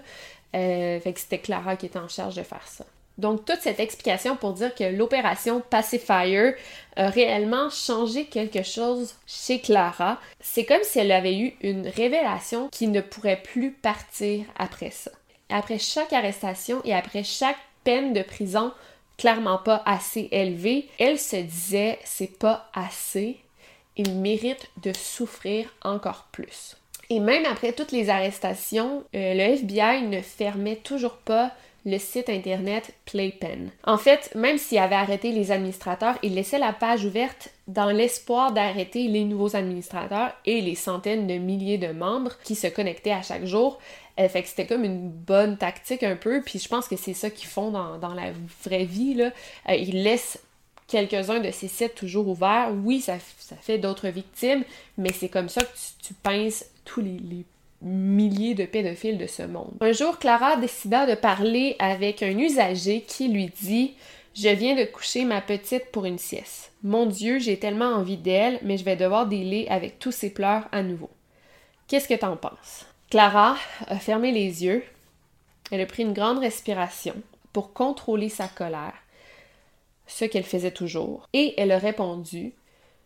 Euh, 0.56 1.00
c'était 1.16 1.40
Clara 1.40 1.76
qui 1.76 1.86
était 1.88 2.00
en 2.00 2.08
charge 2.08 2.36
de 2.36 2.44
faire 2.44 2.66
ça. 2.66 2.86
Donc, 3.18 3.46
toute 3.46 3.62
cette 3.62 3.80
explication 3.80 4.36
pour 4.36 4.54
dire 4.54 4.76
que 4.76 4.84
l'opération 4.84 5.62
Pacifier 5.62 6.56
a 6.96 7.10
réellement 7.10 7.70
changé 7.70 8.26
quelque 8.26 8.64
chose 8.64 9.16
chez 9.26 9.60
Clara. 9.60 10.20
C'est 10.40 10.66
comme 10.66 10.84
si 10.84 11.00
elle 11.00 11.12
avait 11.12 11.38
eu 11.38 11.56
une 11.62 11.88
révélation 11.88 12.70
qui 12.70 12.88
ne 12.88 13.02
pourrait 13.02 13.42
plus 13.42 13.72
partir 13.72 14.46
après 14.58 14.92
ça. 14.92 15.12
Après 15.50 15.80
chaque 15.80 16.14
arrestation 16.14 16.82
et 16.84 16.94
après 16.94 17.24
chaque 17.24 17.58
peine 17.84 18.14
de 18.14 18.22
prison 18.22 18.74
clairement 19.18 19.58
pas 19.58 19.82
assez 19.86 20.28
élevée, 20.32 20.88
elle 21.00 21.18
se 21.18 21.38
disait 21.38 22.00
c'est 22.04 22.38
pas 22.38 22.70
assez, 22.74 23.38
il 23.96 24.14
mérite 24.14 24.70
de 24.84 24.94
souffrir 24.94 25.74
encore 25.82 26.28
plus. 26.32 26.78
Et 27.10 27.20
même 27.20 27.46
après 27.46 27.72
toutes 27.72 27.92
les 27.92 28.10
arrestations, 28.10 29.04
euh, 29.16 29.34
le 29.34 29.40
FBI 29.40 30.04
ne 30.04 30.22
fermait 30.22 30.76
toujours 30.76 31.16
pas 31.18 31.52
le 31.88 32.00
site 32.00 32.30
internet 32.30 32.94
Playpen. 33.06 33.72
En 33.86 33.98
fait, 33.98 34.36
même 34.36 34.58
s'il 34.58 34.78
avait 34.78 34.96
arrêté 34.96 35.32
les 35.32 35.52
administrateurs, 35.52 36.18
il 36.22 36.36
laissait 36.36 36.60
la 36.60 36.74
page 36.74 37.06
ouverte 37.06 37.50
dans 37.68 37.90
l'espoir 37.90 38.52
d'arrêter 38.52 39.08
les 39.08 39.24
nouveaux 39.24 39.56
administrateurs 39.56 40.34
et 40.46 40.60
les 40.60 40.76
centaines 40.76 41.28
de 41.28 41.36
milliers 41.36 41.78
de 41.78 41.94
membres 41.94 42.34
qui 42.44 42.56
se 42.56 42.68
connectaient 42.68 43.12
à 43.12 43.22
chaque 43.22 43.46
jour. 43.46 43.80
Euh, 44.20 44.28
fait 44.28 44.44
que 44.44 44.50
c'était 44.50 44.68
comme 44.68 44.84
une 44.84 45.10
bonne 45.10 45.58
tactique 45.58 46.04
un 46.04 46.18
peu, 46.18 46.42
puis 46.42 46.60
je 46.60 46.68
pense 46.68 46.90
que 46.90 46.98
c'est 46.98 47.14
ça 47.14 47.30
qu'ils 47.30 47.48
font 47.48 47.72
dans, 47.72 48.14
la 48.14 48.32
vraie 48.66 48.86
vie. 48.86 49.22
Euh, 49.22 49.74
ils 49.74 50.04
laissent 50.04 50.40
quelques-uns 50.88 51.40
de 51.40 51.52
ces 51.52 51.70
sites 51.70 51.96
toujours 51.96 52.28
ouverts. 52.28 52.74
Oui, 52.84 53.00
ça, 53.00 53.18
fait 53.62 53.78
d'autres 53.78 54.10
victimes, 54.10 54.66
mais 54.98 55.14
c'est 55.14 55.30
comme 55.30 55.48
ça 55.48 55.62
que 55.62 55.78
tu, 56.06 56.14
pinces 56.16 56.66
tous 56.84 57.02
les 57.02 57.46
milliers 57.82 58.56
de 58.56 58.66
pédophiles 58.66 59.18
de 59.18 59.28
ce 59.28 59.44
monde. 59.44 59.74
Un 59.82 59.92
jour, 59.92 60.20
Clara 60.20 60.58
décida 60.58 61.06
de 61.06 61.16
parler 61.16 61.76
avec 61.80 62.24
un 62.24 62.38
usager 62.38 63.02
qui 63.02 63.28
lui 63.28 63.52
dit 63.62 63.96
Je 64.36 64.50
viens 64.50 64.76
de 64.76 64.86
coucher 64.86 65.26
ma 65.26 65.42
petite 65.42 65.92
pour 65.92 66.06
une 66.06 66.18
sieste. 66.18 66.72
Mon 66.84 67.06
Dieu, 67.06 67.40
j'ai 67.40 67.58
tellement 67.58 67.94
envie 67.94 68.18
d'elle, 68.18 68.60
mais 68.64 68.78
je 68.78 68.86
vais 68.86 68.96
devoir 68.96 69.28
délai 69.28 69.68
avec 69.70 70.00
tous 70.00 70.12
ses 70.12 70.32
pleurs 70.32 70.68
à 70.72 70.84
nouveau. 70.84 71.10
Qu'est-ce 71.88 72.08
que 72.08 72.14
t'en 72.14 72.36
penses? 72.36 72.86
Clara 73.10 73.56
a 73.88 73.98
fermé 73.98 74.32
les 74.32 74.66
yeux. 74.66 74.84
Elle 75.72 75.82
a 75.82 75.86
pris 75.86 76.04
une 76.04 76.14
grande 76.14 76.40
respiration 76.40 77.16
pour 77.54 77.74
contrôler 77.74 78.30
sa 78.30 78.48
colère, 78.48 78.94
ce 80.06 80.26
qu'elle 80.26 80.44
faisait 80.44 80.72
toujours, 80.72 81.28
et 81.34 81.54
elle 81.58 81.72
a 81.72 81.78
répondu 81.78 82.54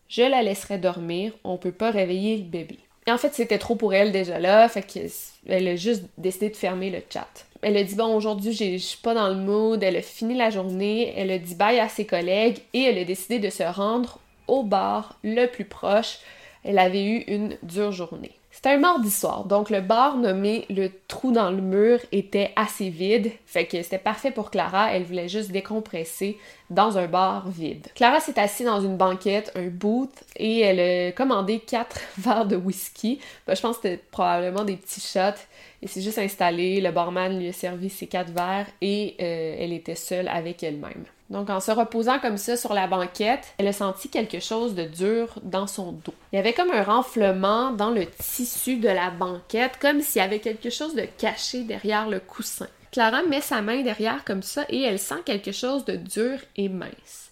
Je 0.07 0.23
la 0.23 0.43
laisserai 0.43 0.77
dormir, 0.77 1.33
on 1.43 1.57
peut 1.57 1.71
pas 1.71 1.91
réveiller 1.91 2.37
le 2.37 2.43
bébé. 2.43 2.79
Et 3.07 3.11
en 3.11 3.17
fait, 3.17 3.33
c'était 3.33 3.57
trop 3.57 3.75
pour 3.75 3.93
elle 3.93 4.11
déjà 4.11 4.39
là, 4.39 4.67
fait 4.69 4.83
qu'elle 4.83 5.67
a 5.67 5.75
juste 5.75 6.03
décidé 6.17 6.49
de 6.49 6.55
fermer 6.55 6.89
le 6.89 7.01
chat. 7.09 7.27
Elle 7.63 7.77
a 7.77 7.83
dit 7.83 7.95
bon 7.95 8.15
aujourd'hui 8.15 8.53
je 8.53 8.77
suis 8.77 8.97
pas 8.97 9.13
dans 9.13 9.27
le 9.27 9.35
mood, 9.35 9.83
elle 9.83 9.95
a 9.95 10.01
fini 10.01 10.33
la 10.33 10.49
journée, 10.49 11.13
elle 11.15 11.29
a 11.29 11.37
dit 11.37 11.53
bye 11.53 11.79
à 11.79 11.89
ses 11.89 12.05
collègues 12.05 12.57
et 12.73 12.83
elle 12.83 12.97
a 12.97 13.03
décidé 13.03 13.37
de 13.37 13.51
se 13.51 13.61
rendre 13.61 14.19
au 14.47 14.63
bar 14.63 15.19
le 15.23 15.45
plus 15.45 15.65
proche. 15.65 16.19
Elle 16.63 16.79
avait 16.79 17.03
eu 17.03 17.17
une 17.27 17.57
dure 17.61 17.91
journée. 17.91 18.31
C'était 18.63 18.75
un 18.75 18.79
mardi 18.79 19.09
soir, 19.09 19.45
donc 19.45 19.71
le 19.71 19.81
bar 19.81 20.17
nommé 20.17 20.67
Le 20.69 20.91
Trou 21.07 21.31
dans 21.31 21.49
le 21.49 21.63
mur 21.63 21.97
était 22.11 22.51
assez 22.55 22.89
vide, 22.89 23.31
fait 23.47 23.65
que 23.65 23.81
c'était 23.81 23.97
parfait 23.97 24.29
pour 24.29 24.51
Clara, 24.51 24.93
elle 24.93 25.03
voulait 25.03 25.29
juste 25.29 25.49
décompresser 25.49 26.37
dans 26.69 26.99
un 26.99 27.07
bar 27.07 27.49
vide. 27.49 27.87
Clara 27.95 28.19
s'est 28.19 28.39
assise 28.39 28.67
dans 28.67 28.79
une 28.79 28.97
banquette, 28.97 29.51
un 29.55 29.65
booth, 29.65 30.13
et 30.35 30.59
elle 30.59 30.79
a 30.79 31.11
commandé 31.11 31.57
quatre 31.59 32.01
verres 32.19 32.45
de 32.45 32.55
whisky. 32.55 33.19
Ben, 33.47 33.55
je 33.55 33.61
pense 33.61 33.77
que 33.77 33.89
c'était 33.89 34.03
probablement 34.11 34.63
des 34.63 34.75
petits 34.75 35.01
shots. 35.01 35.41
Elle 35.81 35.89
s'est 35.89 36.03
juste 36.03 36.19
installée, 36.19 36.81
le 36.81 36.91
barman 36.91 37.39
lui 37.39 37.47
a 37.47 37.53
servi 37.53 37.89
ses 37.89 38.05
quatre 38.05 38.31
verres 38.31 38.67
et 38.79 39.15
euh, 39.19 39.55
elle 39.57 39.73
était 39.73 39.95
seule 39.95 40.27
avec 40.27 40.61
elle-même. 40.61 41.05
Donc, 41.31 41.49
en 41.49 41.61
se 41.61 41.71
reposant 41.71 42.19
comme 42.19 42.35
ça 42.35 42.57
sur 42.57 42.73
la 42.73 42.87
banquette, 42.87 43.53
elle 43.57 43.67
a 43.67 43.73
senti 43.73 44.09
quelque 44.09 44.41
chose 44.41 44.75
de 44.75 44.83
dur 44.83 45.33
dans 45.43 45.65
son 45.65 45.93
dos. 45.93 46.13
Il 46.31 46.35
y 46.35 46.39
avait 46.39 46.51
comme 46.51 46.71
un 46.71 46.83
renflement 46.83 47.71
dans 47.71 47.89
le 47.89 48.05
tissu 48.05 48.75
de 48.75 48.89
la 48.89 49.11
banquette, 49.11 49.77
comme 49.79 50.01
s'il 50.01 50.21
y 50.21 50.25
avait 50.25 50.39
quelque 50.39 50.69
chose 50.69 50.93
de 50.93 51.07
caché 51.17 51.63
derrière 51.63 52.09
le 52.09 52.19
coussin. 52.19 52.67
Clara 52.91 53.23
met 53.23 53.39
sa 53.39 53.61
main 53.61 53.81
derrière 53.81 54.25
comme 54.25 54.43
ça 54.43 54.65
et 54.67 54.81
elle 54.81 54.99
sent 54.99 55.21
quelque 55.25 55.53
chose 55.53 55.85
de 55.85 55.95
dur 55.95 56.37
et 56.57 56.67
mince. 56.67 57.31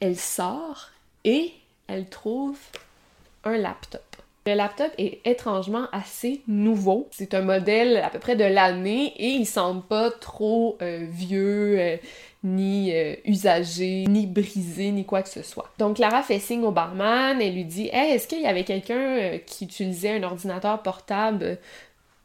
Elle 0.00 0.18
sort 0.18 0.90
et 1.24 1.54
elle 1.86 2.06
trouve 2.10 2.58
un 3.44 3.56
laptop. 3.56 4.02
Le 4.46 4.52
laptop 4.52 4.92
est 4.98 5.20
étrangement 5.24 5.86
assez 5.90 6.42
nouveau. 6.46 7.08
C'est 7.12 7.32
un 7.32 7.40
modèle 7.40 7.96
à 7.96 8.10
peu 8.10 8.18
près 8.18 8.36
de 8.36 8.44
l'année 8.44 9.14
et 9.16 9.28
il 9.28 9.46
semble 9.46 9.82
pas 9.82 10.10
trop 10.10 10.76
euh, 10.82 11.06
vieux. 11.08 11.80
Euh, 11.80 11.96
ni 12.44 12.92
euh, 12.94 13.14
usagé, 13.24 14.04
ni 14.06 14.26
brisé, 14.26 14.90
ni 14.90 15.04
quoi 15.04 15.22
que 15.22 15.30
ce 15.30 15.42
soit. 15.42 15.70
Donc 15.78 15.96
Clara 15.96 16.22
fait 16.22 16.38
signe 16.38 16.62
au 16.62 16.70
barman, 16.70 17.40
elle 17.40 17.54
lui 17.54 17.64
dit 17.64 17.88
Hey, 17.92 18.12
est-ce 18.12 18.28
qu'il 18.28 18.42
y 18.42 18.46
avait 18.46 18.64
quelqu'un 18.64 18.98
euh, 18.98 19.38
qui 19.38 19.64
utilisait 19.64 20.18
un 20.18 20.22
ordinateur 20.22 20.82
portable 20.82 21.58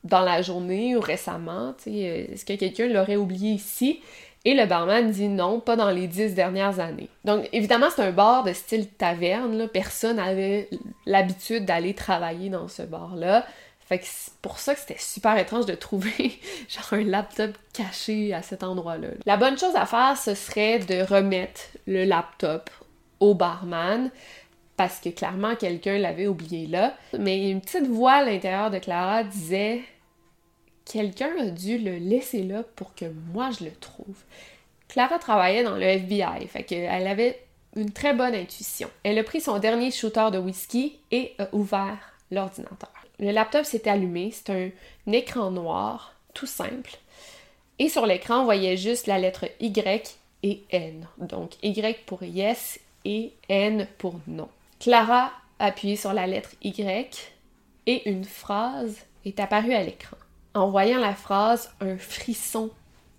dans 0.03 0.21
la 0.21 0.41
journée 0.41 0.95
ou 0.97 0.99
récemment? 0.99 1.73
Euh, 1.87 2.25
est-ce 2.33 2.45
que 2.45 2.53
quelqu'un 2.53 2.87
l'aurait 2.87 3.15
oublié 3.15 3.51
ici? 3.51 4.01
Et 4.45 4.53
le 4.53 4.65
barman 4.65 5.09
dit 5.09 5.27
non, 5.27 5.59
pas 5.59 5.75
dans 5.75 5.89
les 5.89 6.07
dix 6.07 6.33
dernières 6.33 6.79
années. 6.79 7.09
Donc 7.25 7.47
évidemment, 7.51 7.87
c'est 7.93 8.03
un 8.03 8.11
bar 8.11 8.43
de 8.43 8.53
style 8.53 8.87
taverne. 8.87 9.67
Personne 9.67 10.17
n'avait 10.17 10.69
l'habitude 11.05 11.65
d'aller 11.65 11.93
travailler 11.93 12.49
dans 12.49 12.67
ce 12.67 12.81
bar-là. 12.81 13.45
Fait 13.89 13.97
que 13.97 14.05
c'est 14.05 14.33
pour 14.43 14.59
ça 14.59 14.75
que 14.75 14.81
c'était 14.81 14.99
super 14.99 15.35
étrange 15.39 15.65
de 15.65 15.73
trouver 15.73 16.39
genre 16.69 16.93
un 16.93 17.03
laptop 17.03 17.57
caché 17.73 18.35
à 18.35 18.43
cet 18.43 18.63
endroit-là. 18.63 19.07
La 19.25 19.35
bonne 19.35 19.57
chose 19.57 19.75
à 19.75 19.87
faire, 19.87 20.15
ce 20.15 20.35
serait 20.35 20.77
de 20.77 21.01
remettre 21.01 21.61
le 21.87 22.05
laptop 22.05 22.69
au 23.19 23.33
barman 23.33 24.11
parce 24.77 24.99
que 24.99 25.09
clairement 25.09 25.55
quelqu'un 25.55 25.97
l'avait 25.97 26.27
oublié 26.27 26.67
là. 26.67 26.95
Mais 27.17 27.49
une 27.49 27.61
petite 27.61 27.87
voix 27.87 28.13
à 28.13 28.23
l'intérieur 28.23 28.69
de 28.69 28.77
Clara 28.77 29.23
disait 29.23 29.81
quelqu'un 30.85 31.31
a 31.39 31.45
dû 31.45 31.79
le 31.79 31.97
laisser 31.97 32.43
là 32.43 32.61
pour 32.75 32.93
que 32.93 33.05
moi 33.33 33.49
je 33.59 33.65
le 33.65 33.71
trouve. 33.71 34.17
Clara 34.87 35.17
travaillait 35.17 35.63
dans 35.63 35.75
le 35.75 35.81
FBI, 35.81 36.47
fait 36.47 36.61
qu'elle 36.63 37.07
avait 37.07 37.43
une 37.75 37.91
très 37.91 38.13
bonne 38.13 38.35
intuition. 38.35 38.89
Elle 39.01 39.17
a 39.17 39.23
pris 39.23 39.41
son 39.41 39.57
dernier 39.57 39.89
shooter 39.89 40.29
de 40.31 40.37
whisky 40.37 40.99
et 41.09 41.33
a 41.39 41.47
ouvert 41.53 41.97
l'ordinateur. 42.29 42.98
Le 43.19 43.31
laptop 43.31 43.65
s'est 43.65 43.89
allumé, 43.89 44.31
c'est 44.31 44.49
un, 44.49 45.11
écran 45.11 45.51
noir, 45.51 46.13
tout 46.33 46.45
simple. 46.45 46.97
Et 47.77 47.89
sur 47.89 48.05
l'écran, 48.05 48.41
on 48.41 48.45
voyait 48.45 48.77
juste 48.77 49.07
la 49.07 49.19
lettre 49.19 49.45
Y 49.59 50.17
et 50.43 50.63
N. 50.71 51.05
Donc 51.17 51.51
Y 51.61 52.05
pour 52.05 52.23
yes 52.23 52.79
et 53.03 53.33
N 53.49 53.87
pour 53.97 54.19
non. 54.27 54.49
Clara 54.79 55.31
a 55.59 55.65
appuyé 55.65 55.97
sur 55.97 56.13
la 56.13 56.27
lettre 56.27 56.51
Y 56.61 57.31
et 57.87 58.09
une 58.09 58.23
phrase 58.25 58.97
est 59.25 59.39
apparue 59.39 59.73
à 59.73 59.83
l'écran. 59.83 60.17
En 60.53 60.69
voyant 60.69 60.99
la 60.99 61.13
phrase, 61.13 61.71
un 61.81 61.97
frisson 61.97 62.69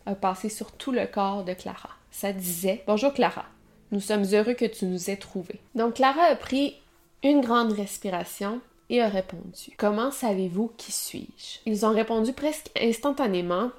a 0.06 0.14
passé 0.14 0.48
sur 0.48 0.72
tout 0.72 0.92
le 0.92 1.06
corps 1.06 1.44
de 1.44 1.52
Clara. 1.52 1.90
Ça 2.10 2.32
disait 2.32 2.82
Bonjour 2.86 3.12
Clara, 3.12 3.44
nous 3.92 4.00
sommes 4.00 4.24
heureux 4.32 4.54
que 4.54 4.64
tu 4.64 4.86
nous 4.86 5.10
aies 5.10 5.16
trouvés. 5.16 5.60
Donc 5.74 5.94
Clara 5.94 6.22
a 6.22 6.36
pris 6.36 6.76
une 7.22 7.42
grande 7.42 7.72
respiration 7.72 8.60
et 8.90 9.00
a 9.00 9.08
répondu 9.08 9.72
Comment 9.78 10.10
savez-vous 10.10 10.72
qui 10.76 10.92
suis-je 10.92 11.60
Ils 11.64 11.86
ont 11.86 11.94
répondu 11.94 12.34
presque 12.34 12.70
instantanément 12.78 13.70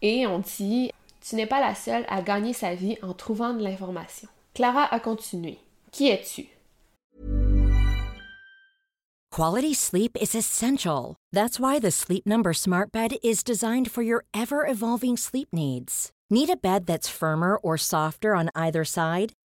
et 0.00 0.26
ont 0.26 0.38
dit 0.38 0.90
Tu 1.20 1.36
n'es 1.36 1.46
pas 1.46 1.60
la 1.60 1.74
seule 1.74 2.06
à 2.08 2.22
gagner 2.22 2.54
sa 2.54 2.74
vie 2.74 2.96
en 3.02 3.12
trouvant 3.12 3.52
de 3.52 3.62
l'information. 3.62 4.28
Clara 4.54 4.84
a 4.84 5.00
continué 5.00 5.58
Qui 5.92 6.08
es-tu 6.08 6.46
Quality 9.30 9.74
sleep 9.74 10.16
is 10.20 10.36
essential. 10.36 11.16
That's 11.32 11.58
why 11.58 11.80
the 11.80 11.90
Sleep 11.90 12.24
Number 12.24 12.52
Smart 12.52 12.92
Bed 12.92 13.16
is 13.24 13.42
designed 13.42 13.90
for 13.90 14.00
your 14.00 14.24
ever 14.32 14.64
evolving 14.64 15.16
sleep 15.16 15.48
needs. 15.52 16.12
Need 16.30 16.50
a 16.50 16.56
bed 16.56 16.86
that's 16.86 17.08
firmer 17.08 17.56
or 17.56 17.76
softer 17.76 18.36
on 18.36 18.48
either 18.54 18.84
side? 18.84 19.32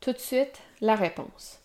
Tout 0.00 0.12
de 0.12 0.18
suite, 0.18 0.60
la 0.80 0.94
réponse. 0.94 1.58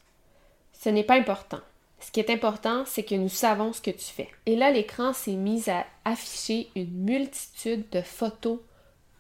Ce 0.73 0.89
n'est 0.89 1.03
pas 1.03 1.15
important. 1.15 1.61
Ce 1.99 2.11
qui 2.11 2.19
est 2.19 2.29
important, 2.29 2.83
c'est 2.85 3.03
que 3.03 3.15
nous 3.15 3.29
savons 3.29 3.71
ce 3.71 3.81
que 3.81 3.91
tu 3.91 4.05
fais. 4.05 4.29
Et 4.45 4.55
là, 4.55 4.71
l'écran 4.71 5.13
s'est 5.13 5.31
mis 5.31 5.69
à 5.69 5.85
afficher 6.03 6.69
une 6.75 6.91
multitude 6.91 7.89
de 7.91 8.01
photos 8.01 8.59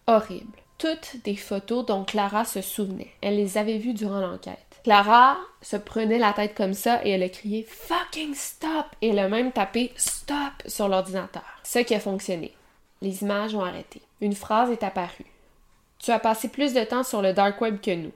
horribles. 0.07 0.59
Toutes 0.77 1.23
des 1.23 1.37
photos 1.37 1.85
dont 1.85 2.03
Clara 2.03 2.43
se 2.43 2.61
souvenait. 2.61 3.11
Elle 3.21 3.37
les 3.37 3.57
avait 3.57 3.77
vues 3.77 3.93
durant 3.93 4.19
l'enquête. 4.19 4.57
Clara 4.83 5.37
se 5.61 5.77
prenait 5.77 6.17
la 6.17 6.33
tête 6.33 6.55
comme 6.55 6.73
ça 6.73 7.05
et 7.05 7.11
elle 7.11 7.23
a 7.23 7.29
crié 7.29 7.63
Fucking 7.63 8.35
stop! 8.35 8.87
Et 9.01 9.09
elle 9.09 9.19
a 9.19 9.29
même 9.29 9.53
tapé 9.53 9.93
Stop 9.95 10.51
sur 10.65 10.89
l'ordinateur. 10.89 11.61
Ce 11.63 11.79
qui 11.79 11.95
a 11.95 12.01
fonctionné. 12.01 12.53
Les 13.01 13.21
images 13.21 13.55
ont 13.55 13.63
arrêté. 13.63 14.01
Une 14.19 14.35
phrase 14.35 14.71
est 14.71 14.83
apparue. 14.83 15.25
Tu 15.99 16.11
as 16.11 16.19
passé 16.19 16.49
plus 16.49 16.73
de 16.73 16.83
temps 16.83 17.03
sur 17.03 17.21
le 17.21 17.31
dark 17.31 17.61
web 17.61 17.79
que 17.79 17.95
nous. 17.95 18.11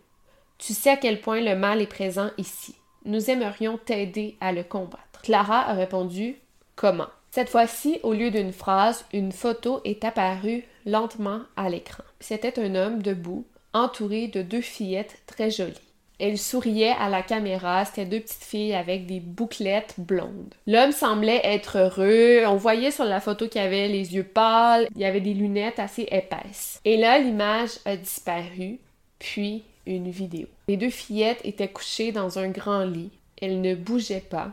Tu 0.57 0.73
sais 0.73 0.91
à 0.91 0.97
quel 0.97 1.21
point 1.21 1.41
le 1.41 1.55
mal 1.55 1.81
est 1.81 1.87
présent 1.87 2.29
ici. 2.37 2.75
Nous 3.05 3.29
aimerions 3.29 3.77
t'aider 3.77 4.37
à 4.41 4.51
le 4.51 4.63
combattre. 4.63 5.21
Clara 5.21 5.61
a 5.61 5.73
répondu 5.73 6.37
Comment? 6.75 7.07
Cette 7.31 7.49
fois-ci, 7.49 7.99
au 8.03 8.13
lieu 8.13 8.31
d'une 8.31 8.53
phrase, 8.53 9.05
une 9.13 9.31
photo 9.31 9.81
est 9.83 10.03
apparue 10.03 10.63
lentement 10.85 11.41
à 11.55 11.69
l'écran. 11.69 12.03
C'était 12.19 12.59
un 12.59 12.73
homme 12.75 13.01
debout, 13.01 13.45
entouré 13.73 14.27
de 14.27 14.41
deux 14.41 14.61
fillettes 14.61 15.21
très 15.27 15.51
jolies. 15.51 15.75
Elle 16.19 16.39
souriait 16.39 16.95
à 16.99 17.09
la 17.09 17.21
caméra, 17.21 17.85
c'était 17.85 18.05
deux 18.05 18.21
petites 18.21 18.43
filles 18.43 18.73
avec 18.73 19.05
des 19.05 19.19
bouclettes 19.19 19.93
blondes. 19.99 20.55
L'homme 20.65 20.91
semblait 20.91 21.41
être 21.43 21.77
heureux, 21.77 22.43
on 22.47 22.55
voyait 22.55 22.89
sur 22.89 23.05
la 23.05 23.19
photo 23.19 23.47
qu'il 23.47 23.61
avait 23.61 23.87
les 23.87 24.15
yeux 24.15 24.23
pâles, 24.23 24.87
il 24.95 25.01
y 25.01 25.05
avait 25.05 25.21
des 25.21 25.35
lunettes 25.35 25.77
assez 25.77 26.07
épaisses. 26.09 26.81
Et 26.85 26.97
là, 26.97 27.19
l'image 27.19 27.77
a 27.85 27.95
disparu, 27.95 28.79
puis 29.19 29.63
une 29.87 30.09
vidéo. 30.09 30.47
Les 30.67 30.77
deux 30.77 30.89
fillettes 30.89 31.41
étaient 31.43 31.71
couchées 31.71 32.11
dans 32.11 32.39
un 32.39 32.49
grand 32.49 32.83
lit, 32.83 33.11
elles 33.41 33.61
ne 33.61 33.75
bougeaient 33.75 34.21
pas 34.21 34.51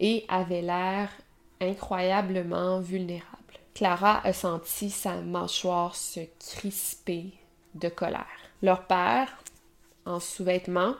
et 0.00 0.24
avaient 0.28 0.62
l'air 0.62 1.10
incroyablement 1.60 2.80
vulnérables. 2.80 3.34
Clara 3.74 4.20
a 4.26 4.32
senti 4.32 4.90
sa 4.90 5.16
mâchoire 5.16 5.94
se 5.94 6.20
crisper 6.40 7.32
de 7.74 7.88
colère. 7.88 8.26
Leur 8.62 8.86
père, 8.86 9.38
en 10.04 10.20
sous-vêtements, 10.20 10.94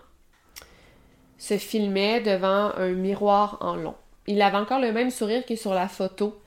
se 1.39 1.57
filmait 1.59 2.21
devant 2.21 2.73
un 2.77 2.93
miroir 2.93 3.59
en 3.61 3.77
long. 3.77 3.95
Il 4.27 4.43
avait 4.43 4.59
encore 4.59 4.81
le 4.81 4.93
même 4.93 5.11
sourire 5.11 5.47
que 5.47 5.57
sur 5.57 5.73
la 5.73 5.89
photo, 5.89 6.41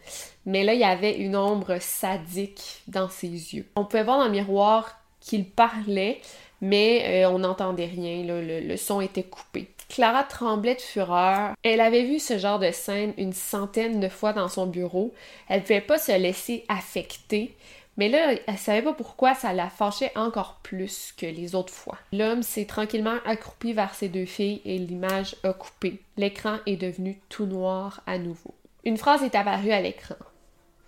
mais 0.45 0.63
là, 0.63 0.73
il 0.73 0.79
y 0.79 0.85
avait 0.85 1.17
une 1.17 1.35
ombre 1.35 1.77
sadique 1.79 2.83
dans 2.87 3.09
ses 3.09 3.27
yeux. 3.55 3.67
On 3.75 3.85
pouvait 3.85 4.03
voir 4.03 4.19
dans 4.19 4.25
le 4.25 4.31
miroir 4.31 4.99
qu'il 5.19 5.49
parlait, 5.49 6.21
mais 6.61 7.25
euh, 7.25 7.29
on 7.29 7.39
n'entendait 7.39 7.85
rien, 7.85 8.23
le, 8.23 8.77
son 8.77 9.01
était 9.01 9.23
coupé. 9.23 9.67
Clara 9.89 10.23
tremblait 10.23 10.75
de 10.75 10.81
fureur. 10.81 11.53
Elle 11.63 11.81
avait 11.81 12.05
vu 12.05 12.19
ce 12.19 12.37
genre 12.37 12.59
de 12.59 12.71
scène 12.71 13.13
une 13.17 13.33
centaine 13.33 13.99
de 13.99 14.07
fois 14.07 14.31
dans 14.31 14.47
son 14.47 14.67
bureau. 14.67 15.13
Elle 15.49 15.57
ne 15.57 15.65
pouvait 15.65 15.81
pas 15.81 15.97
se 15.97 16.17
laisser 16.17 16.63
affecter. 16.69 17.55
Mais 17.97 18.07
là, 18.07 18.35
elle 18.47 18.57
savait 18.57 18.83
pas 18.83 18.93
pourquoi 18.93 19.35
ça 19.35 19.51
la 19.51 19.69
fâchait 19.69 20.13
encore 20.15 20.59
plus 20.63 21.13
que 21.17 21.25
les 21.25 21.55
autres 21.55 21.73
fois. 21.73 21.97
L'homme 22.13 22.41
s'est 22.41 22.65
tranquillement 22.65 23.17
accroupi 23.25 23.73
vers 23.73 23.93
ses 23.93 24.07
deux 24.07 24.25
filles 24.25 24.61
et 24.63 24.77
l'image 24.77 25.35
a 25.43 25.51
coupé. 25.51 25.99
L'écran 26.15 26.57
est 26.65 26.77
devenu 26.77 27.19
tout 27.27 27.45
noir 27.45 28.01
à 28.07 28.17
nouveau. 28.17 28.53
Une 28.85 28.97
phrase 28.97 29.23
est 29.23 29.35
apparue 29.35 29.71
à 29.71 29.81
l'écran. 29.81 30.15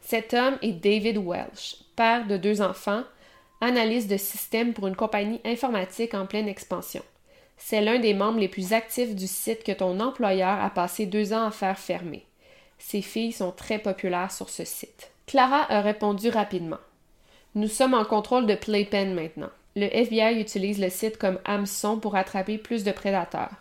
Cet 0.01 0.33
homme 0.33 0.57
est 0.61 0.71
David 0.71 1.17
Welsh, 1.17 1.75
père 1.95 2.25
de 2.25 2.37
deux 2.37 2.61
enfants, 2.61 3.03
analyste 3.63 4.09
de 4.09 4.17
système 4.17 4.73
pour 4.73 4.87
une 4.87 4.95
compagnie 4.95 5.41
informatique 5.45 6.13
en 6.13 6.25
pleine 6.25 6.47
expansion. 6.47 7.01
C'est 7.57 7.81
l'un 7.81 7.99
des 7.99 8.13
membres 8.13 8.39
les 8.39 8.47
plus 8.47 8.73
actifs 8.73 9.15
du 9.15 9.27
site 9.27 9.63
que 9.63 9.71
ton 9.71 9.99
employeur 9.99 10.61
a 10.61 10.69
passé 10.69 11.05
deux 11.05 11.33
ans 11.33 11.45
à 11.45 11.51
faire 11.51 11.79
fermer. 11.79 12.25
Ses 12.77 13.01
filles 13.01 13.31
sont 13.31 13.51
très 13.51 13.79
populaires 13.79 14.31
sur 14.31 14.49
ce 14.49 14.65
site. 14.65 15.11
Clara 15.25 15.71
a 15.71 15.81
répondu 15.81 16.29
rapidement. 16.29 16.79
Nous 17.55 17.69
sommes 17.69 17.93
en 17.93 18.03
contrôle 18.03 18.45
de 18.45 18.55
Playpen 18.55 19.13
maintenant. 19.13 19.51
Le 19.75 19.85
FBI 19.85 20.39
utilise 20.39 20.79
le 20.79 20.89
site 20.89 21.17
comme 21.17 21.39
hameçon 21.45 21.99
pour 21.99 22.15
attraper 22.15 22.57
plus 22.57 22.83
de 22.83 22.91
prédateurs. 22.91 23.55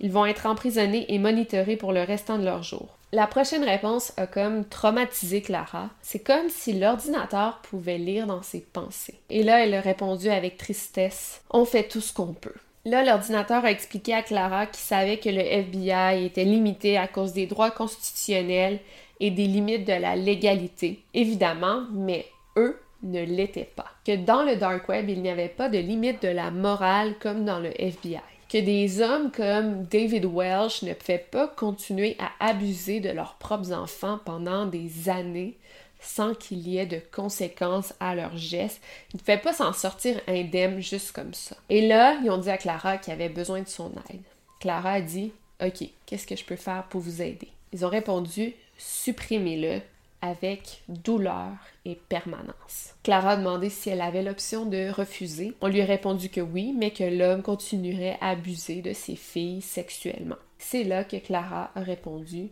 Ils 0.00 0.10
vont 0.10 0.26
être 0.26 0.46
emprisonnés 0.46 1.06
et 1.08 1.18
monitorés 1.18 1.76
pour 1.76 1.92
le 1.92 2.02
restant 2.02 2.38
de 2.38 2.44
leur 2.44 2.62
jour. 2.62 2.95
La 3.12 3.28
prochaine 3.28 3.62
réponse 3.62 4.12
a 4.16 4.26
comme 4.26 4.64
traumatisé 4.64 5.40
Clara. 5.40 5.90
C'est 6.02 6.24
comme 6.24 6.48
si 6.48 6.72
l'ordinateur 6.72 7.58
pouvait 7.58 7.98
lire 7.98 8.26
dans 8.26 8.42
ses 8.42 8.60
pensées. 8.60 9.20
Et 9.30 9.44
là, 9.44 9.64
elle 9.64 9.74
a 9.74 9.80
répondu 9.80 10.28
avec 10.28 10.56
tristesse 10.56 11.40
On 11.50 11.64
fait 11.64 11.86
tout 11.86 12.00
ce 12.00 12.12
qu'on 12.12 12.32
peut. 12.32 12.54
Là, 12.84 13.04
l'ordinateur 13.04 13.64
a 13.64 13.70
expliqué 13.70 14.12
à 14.12 14.22
Clara 14.22 14.66
qu'il 14.66 14.82
savait 14.82 15.18
que 15.18 15.28
le 15.28 15.40
FBI 15.40 16.24
était 16.24 16.44
limité 16.44 16.96
à 16.96 17.06
cause 17.06 17.32
des 17.32 17.46
droits 17.46 17.70
constitutionnels 17.70 18.80
et 19.20 19.30
des 19.30 19.46
limites 19.46 19.86
de 19.86 19.92
la 19.92 20.14
légalité, 20.14 21.02
évidemment, 21.14 21.82
mais 21.92 22.26
eux 22.56 22.78
ne 23.02 23.22
l'était 23.24 23.70
pas. 23.74 23.90
Que 24.04 24.16
dans 24.16 24.42
le 24.42 24.56
dark 24.56 24.88
web, 24.88 25.08
il 25.08 25.22
n'y 25.22 25.30
avait 25.30 25.48
pas 25.48 25.68
de 25.68 25.78
limite 25.78 26.22
de 26.22 26.28
la 26.28 26.50
morale 26.50 27.14
comme 27.20 27.44
dans 27.44 27.58
le 27.58 27.70
FBI. 27.80 28.20
Que 28.56 28.62
des 28.62 29.02
hommes 29.02 29.30
comme 29.30 29.82
David 29.82 30.24
Welsh 30.24 30.80
ne 30.80 30.94
pouvaient 30.94 31.26
pas 31.30 31.46
continuer 31.46 32.16
à 32.18 32.30
abuser 32.42 33.00
de 33.00 33.10
leurs 33.10 33.34
propres 33.34 33.70
enfants 33.70 34.18
pendant 34.24 34.64
des 34.64 35.10
années 35.10 35.58
sans 36.00 36.34
qu'il 36.34 36.66
y 36.66 36.78
ait 36.78 36.86
de 36.86 36.98
conséquences 37.12 37.92
à 38.00 38.14
leurs 38.14 38.38
gestes. 38.38 38.80
Ils 39.12 39.16
ne 39.16 39.18
pouvaient 39.18 39.36
pas 39.36 39.52
s'en 39.52 39.74
sortir 39.74 40.18
indemnes 40.26 40.80
juste 40.80 41.12
comme 41.12 41.34
ça. 41.34 41.54
Et 41.68 41.86
là, 41.86 42.18
ils 42.24 42.30
ont 42.30 42.38
dit 42.38 42.48
à 42.48 42.56
Clara 42.56 42.96
qu'il 42.96 43.12
avait 43.12 43.28
besoin 43.28 43.60
de 43.60 43.68
son 43.68 43.90
aide. 44.08 44.22
Clara 44.58 44.92
a 44.92 45.00
dit 45.02 45.32
OK, 45.62 45.90
qu'est-ce 46.06 46.26
que 46.26 46.34
je 46.34 46.44
peux 46.46 46.56
faire 46.56 46.84
pour 46.84 47.02
vous 47.02 47.20
aider 47.20 47.48
Ils 47.74 47.84
ont 47.84 47.90
répondu 47.90 48.54
Supprimez-le 48.78 49.82
avec 50.26 50.82
douleur 50.88 51.52
et 51.84 51.98
permanence. 52.08 52.94
Clara 53.02 53.32
a 53.32 53.36
demandé 53.36 53.70
si 53.70 53.90
elle 53.90 54.00
avait 54.00 54.22
l'option 54.22 54.66
de 54.66 54.90
refuser. 54.90 55.54
On 55.60 55.68
lui 55.68 55.80
a 55.80 55.86
répondu 55.86 56.28
que 56.28 56.40
oui, 56.40 56.74
mais 56.76 56.90
que 56.90 57.04
l'homme 57.04 57.42
continuerait 57.42 58.18
à 58.20 58.30
abuser 58.30 58.82
de 58.82 58.92
ses 58.92 59.16
filles 59.16 59.62
sexuellement. 59.62 60.36
C'est 60.58 60.84
là 60.84 61.04
que 61.04 61.16
Clara 61.16 61.70
a 61.74 61.80
répondu 61.80 62.50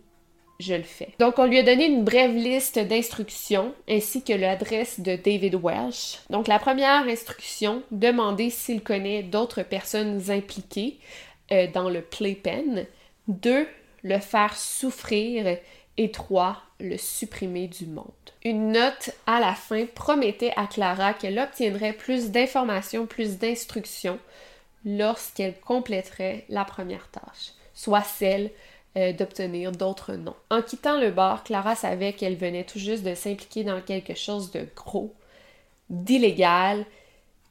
je 0.60 0.74
le 0.74 0.82
fais. 0.82 1.08
Donc, 1.18 1.38
on 1.38 1.46
lui 1.46 1.58
a 1.58 1.62
donné 1.62 1.86
une 1.86 2.04
brève 2.04 2.34
liste 2.34 2.78
d'instructions 2.78 3.74
ainsi 3.88 4.22
que 4.22 4.32
l'adresse 4.32 5.00
de 5.00 5.16
David 5.16 5.56
Welsh. 5.56 6.20
Donc, 6.30 6.46
la 6.46 6.58
première 6.58 7.08
instruction, 7.08 7.82
demander 7.90 8.50
s'il 8.50 8.82
connaît 8.82 9.22
d'autres 9.22 9.62
personnes 9.62 10.30
impliquées 10.30 10.98
euh, 11.50 11.66
dans 11.72 11.90
le 11.90 12.02
playpen. 12.02 12.86
Deux, 13.26 13.66
le 14.02 14.18
faire 14.18 14.56
souffrir 14.56 15.56
et 15.96 16.10
trois, 16.10 16.62
le 16.80 16.96
supprimer 16.96 17.68
du 17.68 17.86
monde. 17.86 18.06
Une 18.44 18.72
note 18.72 19.10
à 19.26 19.40
la 19.40 19.54
fin 19.54 19.86
promettait 19.86 20.52
à 20.56 20.66
Clara 20.66 21.14
qu'elle 21.14 21.38
obtiendrait 21.38 21.92
plus 21.92 22.30
d'informations, 22.30 23.06
plus 23.06 23.38
d'instructions 23.38 24.18
lorsqu'elle 24.84 25.58
compléterait 25.60 26.44
la 26.48 26.64
première 26.64 27.08
tâche, 27.08 27.52
soit 27.74 28.02
celle 28.02 28.50
euh, 28.96 29.12
d'obtenir 29.12 29.72
d'autres 29.72 30.14
noms. 30.14 30.36
En 30.50 30.62
quittant 30.62 31.00
le 31.00 31.10
bar, 31.10 31.42
Clara 31.44 31.74
savait 31.74 32.12
qu'elle 32.12 32.36
venait 32.36 32.64
tout 32.64 32.78
juste 32.78 33.02
de 33.02 33.14
s'impliquer 33.14 33.64
dans 33.64 33.80
quelque 33.80 34.14
chose 34.14 34.50
de 34.50 34.66
gros, 34.76 35.14
d'illégal, 35.88 36.84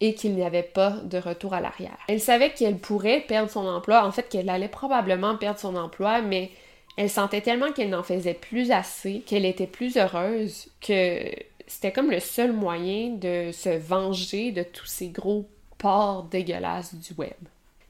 et 0.04 0.16
qu'il 0.16 0.36
n'y 0.36 0.44
avait 0.44 0.64
pas 0.64 0.98
de 1.04 1.18
retour 1.18 1.54
à 1.54 1.62
l'arrière. 1.62 1.98
Elle 2.10 2.20
savait 2.20 2.52
qu'elle 2.52 2.78
pourrait 2.78 3.22
perdre 3.22 3.50
son 3.50 3.66
emploi, 3.66 4.06
en 4.06 4.12
fait 4.12 4.28
qu'elle 4.28 4.50
allait 4.50 4.68
probablement 4.68 5.38
perdre 5.38 5.60
son 5.60 5.78
emploi, 5.78 6.22
mais 6.22 6.52
elle 6.98 7.10
sentait 7.10 7.42
tellement 7.42 7.72
qu'elle 7.72 7.90
n'en 7.90 8.04
faisait 8.04 8.34
plus 8.34 8.72
assez, 8.72 9.22
qu'elle 9.26 9.46
était 9.46 9.68
plus 9.68 9.98
heureuse, 9.98 10.68
que 10.82 11.30
c'était 11.68 11.92
comme 11.92 12.12
le 12.12 12.20
seul 12.20 12.54
moyen 12.54 13.10
de 13.12 13.52
se 13.52 13.70
venger 13.70 14.52
de 14.52 14.64
tous 14.64 14.86
ces 14.86 15.08
gros 15.08 15.46
porcs 15.78 16.24
dégueulasses 16.24 16.96
du 16.96 17.14
web. 17.18 17.34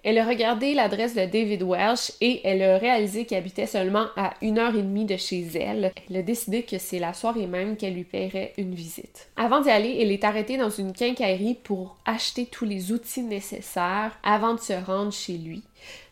Elle 0.03 0.17
a 0.17 0.25
regardé 0.25 0.73
l'adresse 0.73 1.15
de 1.15 1.25
David 1.25 1.63
Welsh 1.63 2.11
et 2.19 2.41
elle 2.43 2.61
a 2.61 2.77
réalisé 2.77 3.25
qu'il 3.25 3.37
habitait 3.37 3.67
seulement 3.67 4.07
à 4.17 4.33
une 4.41 4.59
heure 4.59 4.75
et 4.75 4.81
demie 4.81 5.05
de 5.05 5.15
chez 5.15 5.47
elle. 5.55 5.93
Elle 6.09 6.17
a 6.17 6.21
décidé 6.21 6.63
que 6.63 6.77
c'est 6.77 6.99
la 6.99 7.13
soirée 7.13 7.47
même 7.47 7.77
qu'elle 7.77 7.93
lui 7.93 8.03
paierait 8.03 8.51
une 8.57 8.75
visite. 8.75 9.29
Avant 9.37 9.61
d'y 9.61 9.69
aller, 9.69 9.97
elle 10.01 10.11
est 10.11 10.25
arrêtée 10.25 10.57
dans 10.57 10.69
une 10.69 10.91
quincaillerie 10.91 11.57
pour 11.63 11.95
acheter 12.05 12.47
tous 12.47 12.65
les 12.65 12.91
outils 12.91 13.23
nécessaires 13.23 14.19
avant 14.23 14.55
de 14.55 14.59
se 14.59 14.73
rendre 14.73 15.13
chez 15.13 15.37
lui. 15.37 15.63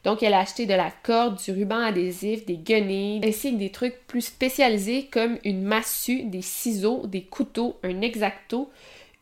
Donc, 0.04 0.24
elle 0.24 0.34
a 0.34 0.40
acheté 0.40 0.66
de 0.66 0.74
la 0.74 0.92
corde, 1.04 1.40
du 1.42 1.52
ruban 1.52 1.80
adhésif, 1.80 2.46
des 2.46 2.58
guenilles, 2.58 3.22
ainsi 3.24 3.54
que 3.54 3.58
des 3.58 3.70
trucs 3.70 4.08
plus 4.08 4.22
spécialisés 4.22 5.08
comme 5.12 5.38
une 5.44 5.62
massue, 5.62 6.24
des 6.24 6.42
ciseaux, 6.42 7.06
des 7.06 7.24
couteaux, 7.24 7.78
un 7.84 8.02
exacto, 8.02 8.70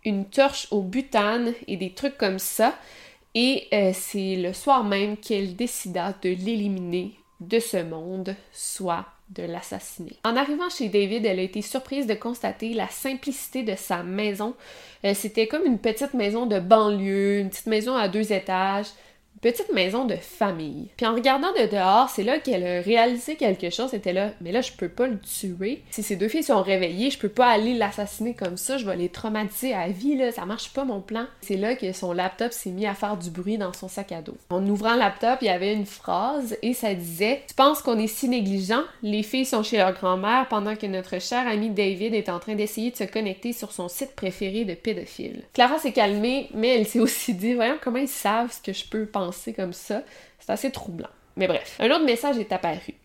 une 0.06 0.26
torche 0.26 0.68
au 0.72 0.82
butane 0.82 1.54
et 1.68 1.76
des 1.76 1.92
trucs 1.92 2.18
comme 2.18 2.40
ça. 2.40 2.76
Et 3.36 3.68
euh, 3.74 3.92
c'est 3.94 4.38
le 4.38 4.54
soir 4.54 4.84
même 4.84 5.18
qu'elle 5.18 5.56
décida 5.56 6.16
de 6.22 6.30
l'éliminer 6.30 7.12
de 7.42 7.60
ce 7.60 7.78
monde, 7.78 8.36
soit 8.52 9.06
de 9.30 9.44
l'assassiner. 9.44 10.14
En 10.24 10.36
arrivant 10.36 10.70
chez 10.70 10.90
David, 10.90 11.26
elle 11.26 11.40
a 11.40 11.44
été 11.44 11.62
surprise 11.62 12.08
de 12.08 12.16
constater 12.16 12.74
la 12.74 12.88
simplicité 12.88 13.64
de 13.64 13.76
sa 13.76 14.02
maison. 14.02 14.56
Euh, 15.06 15.14
c'était 15.14 15.48
comme 15.48 15.66
une 15.66 15.78
petite 15.78 16.14
maison 16.16 16.48
de 16.48 16.60
banlieue, 16.60 17.40
une 17.40 17.50
petite 17.50 17.68
maison 17.68 17.96
à 17.96 18.08
deux 18.08 18.34
étages, 18.34 18.88
petite 19.42 19.74
maison 19.74 20.06
de 20.06 20.16
famille. 20.16 20.90
Puis 20.98 21.06
en 21.06 21.16
regardant 21.16 21.52
de 21.54 21.68
dehors, 21.68 22.10
c'est 22.10 22.24
là 22.24 22.40
qu'elle 22.40 22.66
a 22.66 22.82
réalisé 22.82 23.36
quelque 23.36 23.70
chose. 23.70 23.92
C'était 23.92 24.14
là, 24.14 24.32
mais 24.42 24.52
là, 24.52 24.62
je 24.62 24.72
peux 24.74 24.90
pas 24.90 25.08
le 25.08 25.20
tuer. 25.20 25.82
Si 25.90 26.04
ces 26.04 26.16
deux 26.16 26.28
filles 26.28 26.44
sont 26.44 26.62
réveillées, 26.62 27.10
je 27.10 27.18
peux 27.18 27.30
pas 27.30 27.48
aller 27.48 27.74
l'assassiner 27.74 28.34
comme 28.34 28.58
ça. 28.58 28.78
Je 28.78 28.86
vais 28.86 28.96
les 28.96 29.10
traumatiser 29.10 29.74
à 29.74 29.88
vie, 29.88 30.16
là. 30.16 30.32
Ça 30.32 30.46
marche 30.46 30.74
pas, 30.74 30.84
mon 30.84 31.02
plan. 31.02 31.26
C'est 31.42 31.58
là 31.58 31.76
que 31.76 31.92
son 31.94 32.14
laptop 32.14 32.52
s'est 32.52 32.72
mis 32.72 32.86
à 32.86 32.94
faire 32.94 33.18
du 33.18 33.30
bruit 33.30 33.58
dans 33.58 33.74
son 33.74 33.88
sac 33.88 34.12
à 34.12 34.22
dos. 34.22 34.38
En 34.50 34.66
ouvrant 34.68 34.94
le 34.94 35.00
laptop, 35.00 35.40
il 35.42 35.46
y 35.46 35.50
avait 35.50 35.74
une 35.74 35.86
phrase 35.86 36.58
et 36.62 36.74
ça 36.74 36.94
disait 36.94 37.44
Tu 37.48 37.56
penses 37.56 37.82
qu'on 37.82 38.00
est 38.00 38.08
si 38.08 38.28
négligent? 38.28 38.84
Les 39.04 39.24
filles 39.24 39.46
sont 39.46 39.64
chez 39.64 39.78
leur 39.78 39.94
grand-mère 39.94 40.48
pendant 40.50 40.76
que 40.76 40.86
notre 40.86 41.20
cher 41.22 41.48
ami 41.48 41.70
David 41.70 42.14
est 42.14 42.30
en 42.30 42.40
train 42.40 42.56
d'essayer 42.56 42.92
de 42.92 42.98
se 42.98 43.04
connecter 43.04 43.54
sur 43.54 43.72
son 43.72 43.88
site 43.88 44.16
préféré 44.16 44.66
de 44.66 44.74
pédophile. 44.74 45.44
Clara 45.54 45.78
s'est 45.80 45.92
calmée, 45.92 46.50
mais 46.54 46.76
elle 46.76 46.86
s'est 46.86 47.00
aussi 47.00 47.34
dit 47.34 47.54
Voyons 47.54 47.78
comment 47.82 48.00
ils 48.00 48.08
savent 48.08 48.52
ce 48.52 48.62
que 48.62 48.74
je 48.74 48.86
peux 48.86 49.06
penser 49.06 49.29
comme 49.56 49.74
ça. 49.74 50.02
C'est 50.40 50.52
assez 50.52 50.72
troublant. 50.72 51.10
Mais 51.36 51.48
bref, 51.48 51.78
un 51.80 51.90
autre 51.92 52.06
message 52.06 52.38
est 52.38 52.52
apparu. 52.52 52.96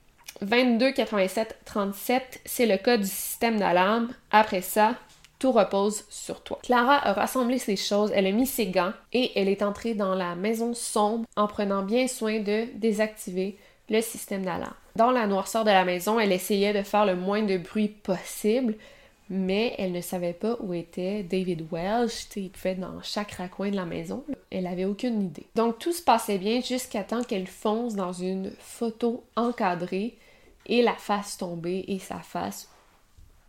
22 0.40 0.92
87 0.92 1.58
37, 1.64 2.40
c'est 2.44 2.66
le 2.66 2.76
code 2.76 3.02
du 3.02 3.06
système 3.06 3.58
d'alarme. 3.58 4.12
Après 4.30 4.62
ça, 4.62 4.94
tout 5.38 5.52
repose 5.52 6.04
sur 6.08 6.42
toi. 6.42 6.58
Clara 6.62 6.96
a 7.06 7.12
rassemblé 7.12 7.58
ses 7.58 7.76
choses, 7.76 8.10
elle 8.14 8.26
a 8.26 8.32
mis 8.32 8.46
ses 8.46 8.66
gants 8.66 8.92
et 9.12 9.38
elle 9.38 9.48
est 9.48 9.62
entrée 9.62 9.94
dans 9.94 10.14
la 10.14 10.34
maison 10.34 10.74
sombre 10.74 11.26
en 11.37 11.46
prenant 11.46 11.82
bien 11.82 12.08
soin 12.08 12.40
de 12.40 12.66
désactiver 12.74 13.56
le 13.90 14.00
système 14.00 14.44
d'alarme. 14.44 14.74
Dans 14.96 15.10
la 15.10 15.26
noirceur 15.26 15.64
de 15.64 15.70
la 15.70 15.84
maison, 15.84 16.18
elle 16.18 16.32
essayait 16.32 16.72
de 16.72 16.82
faire 16.82 17.04
le 17.04 17.16
moins 17.16 17.42
de 17.42 17.58
bruit 17.58 17.88
possible, 17.88 18.74
mais 19.30 19.74
elle 19.78 19.92
ne 19.92 20.00
savait 20.00 20.34
pas 20.34 20.56
où 20.60 20.74
était 20.74 21.22
David 21.22 21.66
Welsh. 21.70 22.26
il 22.37 22.50
pouvait 22.50 22.74
dans 22.74 23.00
chaque 23.02 23.32
raccoin 23.32 23.70
de 23.70 23.76
la 23.76 23.87
maison. 23.87 24.24
Elle 24.50 24.66
avait 24.66 24.84
aucune 24.84 25.22
idée. 25.22 25.46
Donc 25.54 25.78
tout 25.78 25.92
se 25.92 26.02
passait 26.02 26.38
bien 26.38 26.60
jusqu'à 26.60 27.04
temps 27.04 27.22
qu'elle 27.22 27.46
fonce 27.46 27.94
dans 27.94 28.12
une 28.12 28.50
photo 28.58 29.24
encadrée 29.37 30.16
et 30.66 30.82
la 30.82 30.94
fasse 30.94 31.38
tomber 31.38 31.84
et 31.88 31.98
ça 31.98 32.20
fasse 32.20 32.68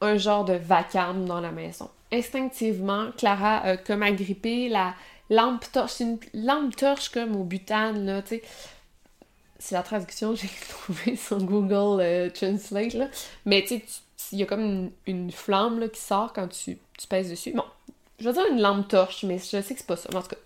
un 0.02 0.18
genre 0.18 0.46
de 0.46 0.54
vacarme 0.54 1.26
dans 1.26 1.42
la 1.42 1.52
maison. 1.52 1.90
Instinctivement, 2.12 3.12
Clara 3.18 3.58
a 3.58 3.78
comme 3.78 4.04
agrippé 4.04 4.70
la 4.70 4.94
lampe 5.30 5.66
torche, 5.72 6.00
une 6.00 6.20
lampe 6.34 6.76
torche 6.76 7.10
comme 7.10 7.36
au 7.36 7.44
butane, 7.44 8.06
là, 8.06 8.22
tu 8.22 8.36
sais. 8.36 8.42
C'est 9.58 9.76
la 9.76 9.84
traduction 9.84 10.34
que 10.34 10.42
j'ai 10.42 10.50
trouvée 10.70 11.16
sur 11.16 11.42
Google 11.42 12.02
euh, 12.02 12.30
Translate, 12.30 12.94
là. 12.94 13.08
Mais 13.46 13.64
tu 13.64 13.82
il 14.32 14.40
y 14.40 14.44
a 14.44 14.46
comme 14.46 14.92
une, 15.06 15.32
flamme 15.32 15.90
qui 15.90 16.00
sort 16.00 16.34
quand 16.34 16.48
tu, 16.48 16.78
pèses 17.10 17.30
dessus. 17.30 17.54
Bon, 17.54 17.64
je 18.20 18.26
vais 18.26 18.34
dire 18.34 18.46
une 18.52 18.62
lampe 18.62 18.88
torche, 18.88 19.24
mais 19.24 19.38
je 19.38 19.62
sais 19.62 19.62
que 19.62 19.80
c'est 19.80 19.88
pas 19.88 19.96
ça. 19.96 20.10
en 20.16 20.22
tout 20.22 20.30
cas, 20.30 20.38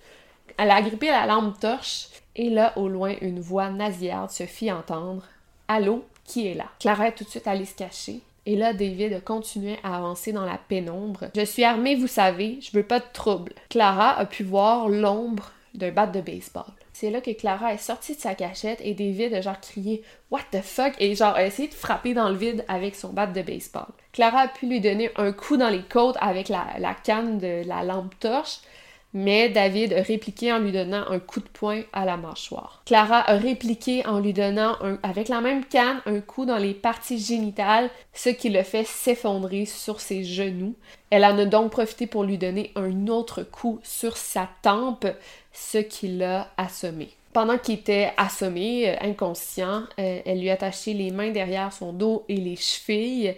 elle 0.57 0.71
a 0.71 0.75
agrippé 0.75 1.07
la 1.07 1.25
lampe 1.25 1.59
torche 1.59 2.09
et 2.35 2.49
là, 2.49 2.77
au 2.77 2.87
loin, 2.87 3.15
une 3.21 3.39
voix 3.39 3.69
nasillarde 3.69 4.31
se 4.31 4.45
fit 4.45 4.71
entendre. 4.71 5.23
Allô, 5.67 6.05
qui 6.25 6.47
est 6.47 6.53
là? 6.53 6.65
Clara 6.79 7.07
est 7.07 7.15
tout 7.15 7.23
de 7.23 7.29
suite 7.29 7.47
allée 7.47 7.65
se 7.65 7.75
cacher. 7.75 8.21
Et 8.45 8.55
là, 8.55 8.73
David 8.73 9.23
continuait 9.23 9.79
à 9.83 9.97
avancer 9.97 10.31
dans 10.31 10.45
la 10.45 10.57
pénombre. 10.57 11.25
Je 11.35 11.45
suis 11.45 11.63
armée, 11.63 11.95
vous 11.95 12.07
savez, 12.07 12.59
je 12.61 12.71
veux 12.71 12.83
pas 12.83 12.99
de 12.99 13.05
trouble. 13.13 13.53
Clara 13.69 14.17
a 14.17 14.25
pu 14.25 14.43
voir 14.43 14.89
l'ombre 14.89 15.51
d'un 15.75 15.91
bat 15.91 16.07
de 16.07 16.21
baseball. 16.21 16.63
C'est 16.99 17.11
là 17.11 17.21
que 17.21 17.31
Clara 17.31 17.73
est 17.73 17.77
sortie 17.77 18.17
de 18.17 18.19
sa 18.19 18.35
cachette 18.35 18.81
et 18.83 18.93
David 18.93 19.33
a 19.33 19.39
genre 19.39 19.61
crié 19.61 20.03
What 20.31 20.41
the 20.51 20.61
fuck 20.61 20.95
et 20.99 21.15
genre 21.15 21.33
a 21.33 21.45
essayé 21.45 21.69
de 21.69 21.73
frapper 21.73 22.13
dans 22.13 22.27
le 22.27 22.35
vide 22.35 22.65
avec 22.67 22.93
son 22.93 23.13
bat 23.13 23.25
de 23.25 23.41
baseball. 23.41 23.87
Clara 24.11 24.39
a 24.39 24.47
pu 24.49 24.67
lui 24.67 24.81
donner 24.81 25.09
un 25.15 25.31
coup 25.31 25.55
dans 25.55 25.69
les 25.69 25.83
côtes 25.83 26.17
avec 26.19 26.49
la, 26.49 26.93
canne 27.05 27.37
de 27.37 27.65
la 27.65 27.85
lampe 27.85 28.19
torche, 28.19 28.57
mais 29.13 29.47
David 29.47 29.93
a 29.93 30.01
répliqué 30.01 30.51
en 30.51 30.59
lui 30.59 30.73
donnant 30.73 31.09
un 31.09 31.19
coup 31.19 31.39
de 31.39 31.47
poing 31.47 31.83
à 31.93 32.03
la 32.03 32.17
mâchoire. 32.17 32.81
Clara 32.85 33.21
a 33.21 33.37
répliqué 33.37 34.05
en 34.05 34.19
lui 34.19 34.33
donnant 34.33 34.75
avec 35.01 35.29
la 35.29 35.39
même 35.39 35.63
canne 35.63 36.01
un 36.05 36.19
coup 36.19 36.45
dans 36.45 36.57
les 36.57 36.73
parties 36.73 37.17
génitales, 37.17 37.89
ce 38.13 38.27
qui 38.27 38.49
le 38.49 38.61
fait 38.63 38.85
s'effondrer 38.85 39.63
sur 39.63 40.01
ses 40.01 40.25
genoux. 40.25 40.75
Elle 41.11 41.23
en 41.23 41.37
a 41.39 41.45
donc 41.45 41.71
profité 41.71 42.07
pour 42.07 42.25
lui 42.25 42.37
donner 42.37 42.73
un 42.75 43.07
autre 43.07 43.41
coup 43.43 43.79
sur 43.83 44.17
sa 44.17 44.49
tempe, 44.61 45.07
ce 45.53 45.77
qui 45.77 46.07
l'a 46.07 46.49
assommé. 46.57 47.09
Pendant 47.33 47.57
qu'il 47.57 47.75
était 47.75 48.11
assommé, 48.17 48.89
euh, 48.89 48.95
inconscient, 49.01 49.83
euh, 49.99 50.21
elle 50.25 50.39
lui 50.39 50.49
a 50.49 50.53
attaché 50.53 50.93
les 50.93 51.11
mains 51.11 51.29
derrière 51.29 51.71
son 51.71 51.93
dos 51.93 52.25
et 52.27 52.37
les 52.37 52.55
chevilles 52.55 53.35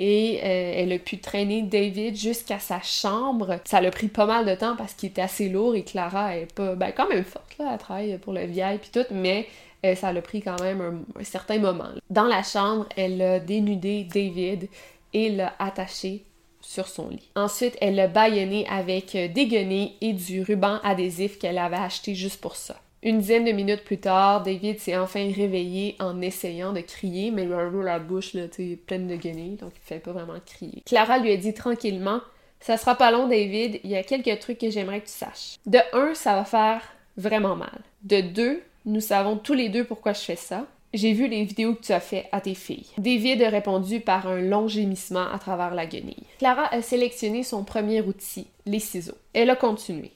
et 0.00 0.40
euh, 0.42 0.72
elle 0.76 0.92
a 0.92 0.98
pu 0.98 1.18
traîner 1.18 1.62
David 1.62 2.16
jusqu'à 2.16 2.58
sa 2.58 2.80
chambre. 2.82 3.60
Ça 3.64 3.80
l'a 3.80 3.90
pris 3.90 4.08
pas 4.08 4.26
mal 4.26 4.44
de 4.44 4.54
temps 4.54 4.76
parce 4.76 4.94
qu'il 4.94 5.10
était 5.10 5.22
assez 5.22 5.48
lourd 5.48 5.76
et 5.76 5.84
Clara 5.84 6.36
est 6.36 6.52
pas, 6.52 6.74
ben 6.74 6.92
quand 6.92 7.08
même 7.08 7.24
forte 7.24 7.56
là, 7.58 7.70
elle 7.72 7.78
travaille 7.78 8.18
pour 8.18 8.32
le 8.32 8.44
vieil 8.44 8.78
puis 8.78 8.90
tout, 8.92 9.06
mais 9.12 9.46
ça 9.94 10.12
l'a 10.12 10.20
pris 10.20 10.42
quand 10.42 10.60
même 10.60 10.80
un, 10.80 11.20
un, 11.20 11.24
certain 11.24 11.58
moment. 11.58 11.88
Dans 12.10 12.26
la 12.26 12.42
chambre, 12.42 12.86
elle 12.96 13.22
a 13.22 13.38
dénudé 13.38 14.04
David 14.04 14.68
et 15.12 15.30
l'a 15.30 15.54
attaché 15.60 16.24
sur 16.68 16.86
son 16.86 17.08
lit. 17.08 17.30
Ensuite, 17.34 17.78
elle 17.80 17.94
l'a 17.94 18.08
bâillonné 18.08 18.66
avec 18.68 19.14
euh, 19.14 19.26
des 19.26 19.46
guenilles 19.46 19.94
et 20.02 20.12
du 20.12 20.42
ruban 20.42 20.80
adhésif 20.84 21.38
qu'elle 21.38 21.56
avait 21.56 21.76
acheté 21.76 22.14
juste 22.14 22.42
pour 22.42 22.56
ça. 22.56 22.76
Une 23.02 23.20
dizaine 23.20 23.46
de 23.46 23.52
minutes 23.52 23.84
plus 23.84 23.96
tard, 23.96 24.42
David 24.42 24.78
s'est 24.78 24.96
enfin 24.96 25.32
réveillé 25.34 25.96
en 25.98 26.20
essayant 26.20 26.74
de 26.74 26.80
crier, 26.80 27.30
mais 27.30 27.46
la 27.46 27.98
bouche 27.98 28.34
là, 28.34 28.42
pleine 28.86 29.06
de 29.06 29.16
guenilles, 29.16 29.56
donc 29.56 29.72
il 29.76 29.80
fait 29.82 29.98
pas 29.98 30.12
vraiment 30.12 30.34
crier. 30.44 30.82
Clara 30.84 31.18
lui 31.18 31.32
a 31.32 31.36
dit 31.38 31.54
tranquillement 31.54 32.20
Ça 32.60 32.76
sera 32.76 32.96
pas 32.96 33.12
long, 33.12 33.28
David, 33.28 33.80
il 33.82 33.90
y 33.90 33.96
a 33.96 34.02
quelques 34.02 34.38
trucs 34.40 34.58
que 34.58 34.68
j'aimerais 34.68 35.00
que 35.00 35.06
tu 35.06 35.12
saches. 35.12 35.56
De 35.64 35.78
un, 35.94 36.12
ça 36.14 36.34
va 36.34 36.44
faire 36.44 36.82
vraiment 37.16 37.56
mal. 37.56 37.80
De 38.02 38.20
deux, 38.20 38.62
nous 38.84 39.00
savons 39.00 39.36
tous 39.36 39.54
les 39.54 39.70
deux 39.70 39.84
pourquoi 39.84 40.12
je 40.12 40.20
fais 40.20 40.36
ça. 40.36 40.66
J'ai 40.94 41.12
vu 41.12 41.28
les 41.28 41.44
vidéos 41.44 41.74
que 41.74 41.82
tu 41.82 41.92
as 41.92 42.00
fait 42.00 42.26
à 42.32 42.40
tes 42.40 42.54
filles. 42.54 42.86
David 42.96 43.42
a 43.42 43.50
répondu 43.50 44.00
par 44.00 44.26
un 44.26 44.40
long 44.40 44.68
gémissement 44.68 45.30
à 45.30 45.38
travers 45.38 45.74
la 45.74 45.84
guenille. 45.84 46.24
Clara 46.38 46.72
a 46.72 46.80
sélectionné 46.80 47.42
son 47.42 47.62
premier 47.62 48.00
outil, 48.00 48.46
les 48.64 48.80
ciseaux. 48.80 49.18
Elle 49.34 49.50
a 49.50 49.56
continué. 49.56 50.12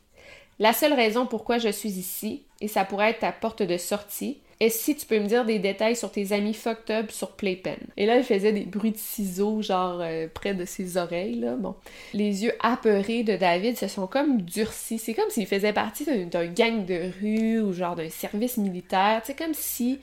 La 0.58 0.72
seule 0.72 0.94
raison 0.94 1.26
pourquoi 1.26 1.58
je 1.58 1.68
suis 1.68 1.90
ici, 1.90 2.44
et 2.60 2.68
ça 2.68 2.84
pourrait 2.84 3.10
être 3.10 3.20
ta 3.20 3.32
porte 3.32 3.62
de 3.62 3.76
sortie, 3.76 4.38
est 4.60 4.70
si 4.70 4.96
tu 4.96 5.06
peux 5.06 5.18
me 5.18 5.26
dire 5.26 5.44
des 5.44 5.58
détails 5.58 5.96
sur 5.96 6.10
tes 6.10 6.32
amis 6.32 6.54
fucked 6.54 6.90
up 6.90 7.10
sur 7.10 7.32
Playpen. 7.32 7.78
Et 7.96 8.06
là, 8.06 8.16
elle 8.16 8.24
faisait 8.24 8.52
des 8.52 8.64
bruits 8.64 8.92
de 8.92 8.96
ciseaux, 8.96 9.60
genre 9.60 9.98
euh, 10.00 10.28
près 10.32 10.54
de 10.54 10.64
ses 10.64 10.96
oreilles, 10.96 11.34
là. 11.34 11.56
Bon. 11.56 11.74
Les 12.14 12.44
yeux 12.44 12.52
apeurés 12.60 13.24
de 13.24 13.36
David 13.36 13.76
se 13.76 13.88
sont 13.88 14.06
comme 14.06 14.40
durcis. 14.42 14.98
C'est 14.98 15.14
comme 15.14 15.30
s'il 15.30 15.46
faisait 15.46 15.72
partie 15.72 16.04
d'un 16.04 16.46
gang 16.46 16.86
de 16.86 17.10
rue 17.20 17.60
ou 17.60 17.72
genre 17.72 17.96
d'un 17.96 18.08
service 18.08 18.56
militaire. 18.56 19.22
C'est 19.24 19.36
comme 19.36 19.54
si 19.54 19.98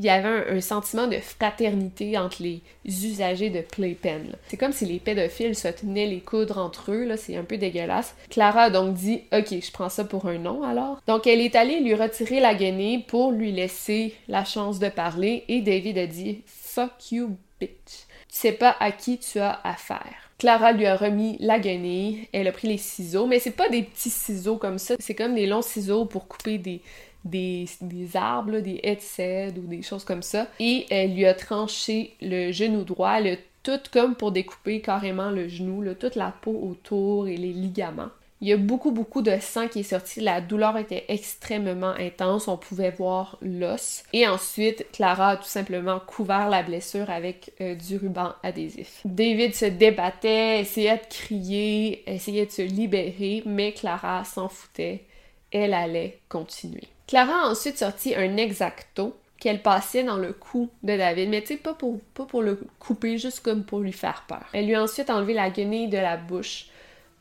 il 0.00 0.06
y 0.06 0.08
avait 0.08 0.50
un, 0.50 0.60
sentiment 0.62 1.06
de 1.06 1.18
fraternité 1.18 2.16
entre 2.16 2.42
les 2.42 2.62
usagers 2.86 3.50
de 3.50 3.60
Playpen. 3.60 4.34
C'est 4.48 4.56
comme 4.56 4.72
si 4.72 4.86
les 4.86 4.98
pédophiles 4.98 5.54
se 5.54 5.68
tenaient 5.68 6.06
les 6.06 6.20
coudres 6.20 6.56
entre 6.56 6.92
eux, 6.92 7.04
là, 7.04 7.18
c'est 7.18 7.36
un 7.36 7.44
peu 7.44 7.58
dégueulasse. 7.58 8.14
Clara 8.30 8.62
a 8.62 8.70
donc 8.70 8.94
dit 8.94 9.24
Ok, 9.30 9.48
je 9.50 9.70
prends 9.70 9.90
ça 9.90 10.04
pour 10.04 10.24
un 10.26 10.38
nom 10.38 10.62
alors. 10.62 11.02
Donc 11.06 11.26
elle 11.26 11.42
est 11.42 11.54
allée 11.54 11.80
lui 11.80 11.94
retirer 11.94 12.40
la 12.40 12.54
guenille 12.54 13.00
pour 13.00 13.30
lui 13.30 13.52
laisser 13.52 14.14
la 14.26 14.46
chance 14.46 14.78
de 14.78 14.88
parler 14.88 15.44
et 15.48 15.60
David 15.60 15.98
a 15.98 16.06
dit 16.06 16.40
Fuck 16.46 17.12
you, 17.12 17.36
bitch. 17.60 18.06
Tu 18.30 18.36
sais 18.36 18.52
pas 18.52 18.76
à 18.80 18.92
qui 18.92 19.18
tu 19.18 19.38
as 19.38 19.60
affaire. 19.64 20.30
Clara 20.38 20.72
lui 20.72 20.86
a 20.86 20.96
remis 20.96 21.36
la 21.40 21.58
guenille, 21.58 22.26
elle 22.32 22.48
a 22.48 22.52
pris 22.52 22.68
les 22.68 22.78
ciseaux, 22.78 23.26
mais 23.26 23.38
c'est 23.38 23.50
pas 23.50 23.68
des 23.68 23.82
petits 23.82 24.08
ciseaux 24.08 24.56
comme 24.56 24.78
ça, 24.78 24.94
c'est 24.98 25.14
comme 25.14 25.34
des 25.34 25.46
longs 25.46 25.60
ciseaux 25.60 26.06
pour 26.06 26.28
couper 26.28 26.56
des, 26.56 26.80
des, 27.24 27.66
arbres, 28.14 28.60
des 28.60 28.80
headsets 28.82 29.54
ou 29.56 29.66
des 29.66 29.82
choses 29.82 30.04
comme 30.04 30.22
ça. 30.22 30.46
Et 30.58 30.86
elle 30.90 31.14
lui 31.14 31.26
a 31.26 31.34
tranché 31.34 32.14
le 32.20 32.52
genou 32.52 32.84
droit, 32.84 33.18
tout 33.62 33.80
comme 33.92 34.14
pour 34.14 34.32
découper 34.32 34.80
carrément 34.80 35.30
le 35.30 35.48
genou, 35.48 35.84
toute 35.94 36.16
la 36.16 36.32
peau 36.40 36.58
autour 36.70 37.28
et 37.28 37.36
les 37.36 37.52
ligaments. 37.52 38.10
Il 38.42 38.48
y 38.48 38.54
a 38.54 38.56
beaucoup, 38.56 38.90
beaucoup 38.90 39.20
de 39.20 39.36
sang 39.38 39.68
qui 39.68 39.80
est 39.80 39.82
sorti. 39.82 40.20
La 40.20 40.40
douleur 40.40 40.78
était 40.78 41.04
extrêmement 41.08 41.90
intense. 41.90 42.48
On 42.48 42.56
pouvait 42.56 42.90
voir 42.90 43.36
l'os. 43.42 44.02
Et 44.14 44.26
ensuite, 44.26 44.86
Clara 44.92 45.30
a 45.30 45.36
tout 45.36 45.44
simplement 45.44 46.00
couvert 46.00 46.48
la 46.48 46.62
blessure 46.62 47.10
avec 47.10 47.52
euh, 47.60 47.74
du 47.74 47.98
ruban 47.98 48.32
adhésif. 48.42 49.02
David 49.04 49.54
se 49.54 49.66
débattait, 49.66 50.60
essayait 50.60 50.96
de 50.96 51.06
crier, 51.10 52.10
essayait 52.10 52.46
de 52.46 52.50
se 52.50 52.62
libérer, 52.62 53.42
mais 53.44 53.72
Clara 53.72 54.24
s'en 54.24 54.48
foutait. 54.48 55.04
Elle 55.52 55.74
allait 55.74 56.20
continuer. 56.28 56.84
Clara 57.06 57.46
a 57.46 57.50
ensuite 57.50 57.78
sorti 57.78 58.14
un 58.14 58.36
exacto 58.36 59.16
qu'elle 59.38 59.62
passait 59.62 60.04
dans 60.04 60.18
le 60.18 60.32
cou 60.32 60.68
de 60.82 60.96
David, 60.96 61.30
mais 61.30 61.40
tu 61.40 61.48
sais, 61.48 61.56
pas 61.56 61.74
pour, 61.74 61.98
pas 62.14 62.26
pour 62.26 62.42
le 62.42 62.60
couper, 62.78 63.18
juste 63.18 63.40
comme 63.40 63.64
pour 63.64 63.80
lui 63.80 63.92
faire 63.92 64.24
peur. 64.28 64.44
Elle 64.52 64.66
lui 64.66 64.74
a 64.74 64.82
ensuite 64.82 65.10
enlevé 65.10 65.32
la 65.32 65.50
guenille 65.50 65.88
de 65.88 65.96
la 65.96 66.16
bouche 66.16 66.66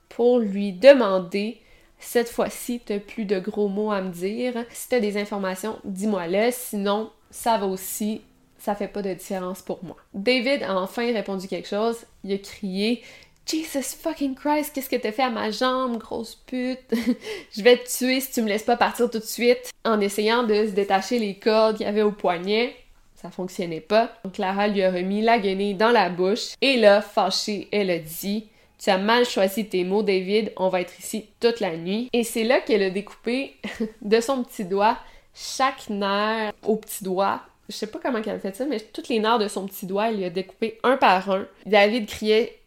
pour 0.10 0.40
lui 0.40 0.74
demander 0.74 1.62
cette 2.00 2.30
fois-ci, 2.30 2.82
t'as 2.84 3.00
plus 3.00 3.26
de 3.26 3.40
gros 3.40 3.68
mots 3.68 3.92
à 3.92 4.02
me 4.02 4.10
dire. 4.10 4.66
Si 4.72 4.90
t'as 4.90 5.00
des 5.00 5.18
informations, 5.18 5.80
dis-moi-le. 5.84 6.50
Sinon, 6.52 7.12
ça 7.30 7.58
va 7.58 7.68
aussi. 7.68 8.22
Ça 8.58 8.76
fait 8.76 8.88
pas 8.88 9.02
de 9.02 9.14
différence 9.14 9.62
pour 9.62 9.84
moi. 9.84 9.96
David 10.14 10.64
a 10.64 10.78
enfin 10.78 11.14
répondu 11.14 11.48
quelque 11.48 11.68
chose. 11.68 11.98
Il 12.24 12.34
a 12.34 12.38
crié 12.38 13.04
Jesus 13.50 13.96
fucking 14.00 14.36
Christ, 14.36 14.74
qu'est-ce 14.74 14.90
que 14.90 14.96
t'as 14.96 15.12
fait 15.12 15.24
à 15.24 15.30
ma 15.32 15.50
jambe, 15.50 15.98
grosse 15.98 16.36
pute? 16.36 16.94
je 17.58 17.64
vais 17.64 17.78
te 17.78 17.90
tuer 17.90 18.22
si 18.22 18.32
tu 18.32 18.42
me 18.44 18.48
laisses 18.48 18.64
pas 18.64 18.78
partir 18.78 19.10
tout 19.10 19.18
de 19.18 19.24
suite. 19.24 19.72
En 19.84 20.00
essayant 20.00 20.44
de 20.44 20.54
se 20.54 20.72
détacher 20.72 21.18
les 21.18 21.36
cordes 21.36 21.78
qu'il 21.78 21.86
y 21.86 21.90
avait 21.90 22.04
au 22.04 22.12
poignet. 22.12 22.76
Ça 23.16 23.32
fonctionnait 23.32 23.82
pas. 23.82 24.12
Donc 24.24 24.34
Clara 24.34 24.68
lui 24.68 24.84
a 24.84 24.92
remis 24.92 25.22
la 25.22 25.40
guenille 25.40 25.74
dans 25.74 25.90
la 25.90 26.10
bouche. 26.10 26.54
Et 26.62 26.78
là, 26.78 27.02
fâchée, 27.02 27.68
elle 27.72 27.90
a 27.90 27.98
dit 27.98 28.48
tu 28.78 28.90
as 28.92 28.98
mal 28.98 29.26
choisi 29.26 29.68
tes 29.68 29.84
mots, 29.84 30.04
David. 30.04 30.54
On 30.56 30.70
va 30.70 30.82
être 30.82 30.98
ici 31.00 31.26
toute 31.40 31.60
la 31.60 31.76
nuit. 31.76 32.10
Et 32.14 32.24
c'est 32.24 32.46
là 32.46 32.62
qu'elle 32.62 32.84
a 32.84 32.90
découpé 32.90 33.56
de 34.02 34.22
son 34.22 34.44
petit 34.44 34.64
doigt 34.64 34.98
chaque 35.34 35.90
nerf 35.90 36.54
au 36.64 36.78
petit 36.78 37.04
doigt. 37.04 37.42
Je 37.68 37.76
sais 37.76 37.88
pas 37.88 38.00
comment 38.02 38.20
elle 38.26 38.30
a 38.30 38.40
fait 38.40 38.56
ça, 38.56 38.66
mais 38.66 38.80
toutes 38.80 39.10
les 39.10 39.20
nerfs 39.20 39.38
de 39.38 39.48
son 39.48 39.68
petit 39.68 39.86
doigt, 39.86 40.10
elle 40.10 40.18
lui 40.18 40.26
a 40.26 40.30
découpé 40.30 40.80
un 40.84 40.98
par 40.98 41.30
un. 41.30 41.46
David 41.66 42.08
criait 42.08 42.59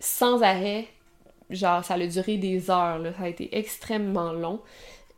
sans 0.00 0.42
arrêt. 0.42 0.86
Genre, 1.50 1.84
ça 1.84 1.94
a 1.94 2.06
duré 2.06 2.38
des 2.38 2.70
heures, 2.70 3.00
ça 3.16 3.24
a 3.24 3.28
été 3.28 3.56
extrêmement 3.56 4.32
long. 4.32 4.60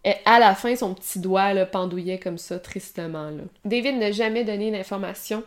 Et 0.05 0.15
à 0.25 0.39
la 0.39 0.55
fin, 0.55 0.77
son 0.77 0.95
petit 0.95 1.21
doigt 1.21 1.55
là, 1.55 1.67
pendouillait 1.67 2.19
comme 2.19 2.39
ça, 2.39 2.59
tristement. 2.59 3.31
David 3.65 3.97
n'a 3.97 4.13
jamais 4.13 4.45
donné 4.45 4.71
d'informations 4.71 5.43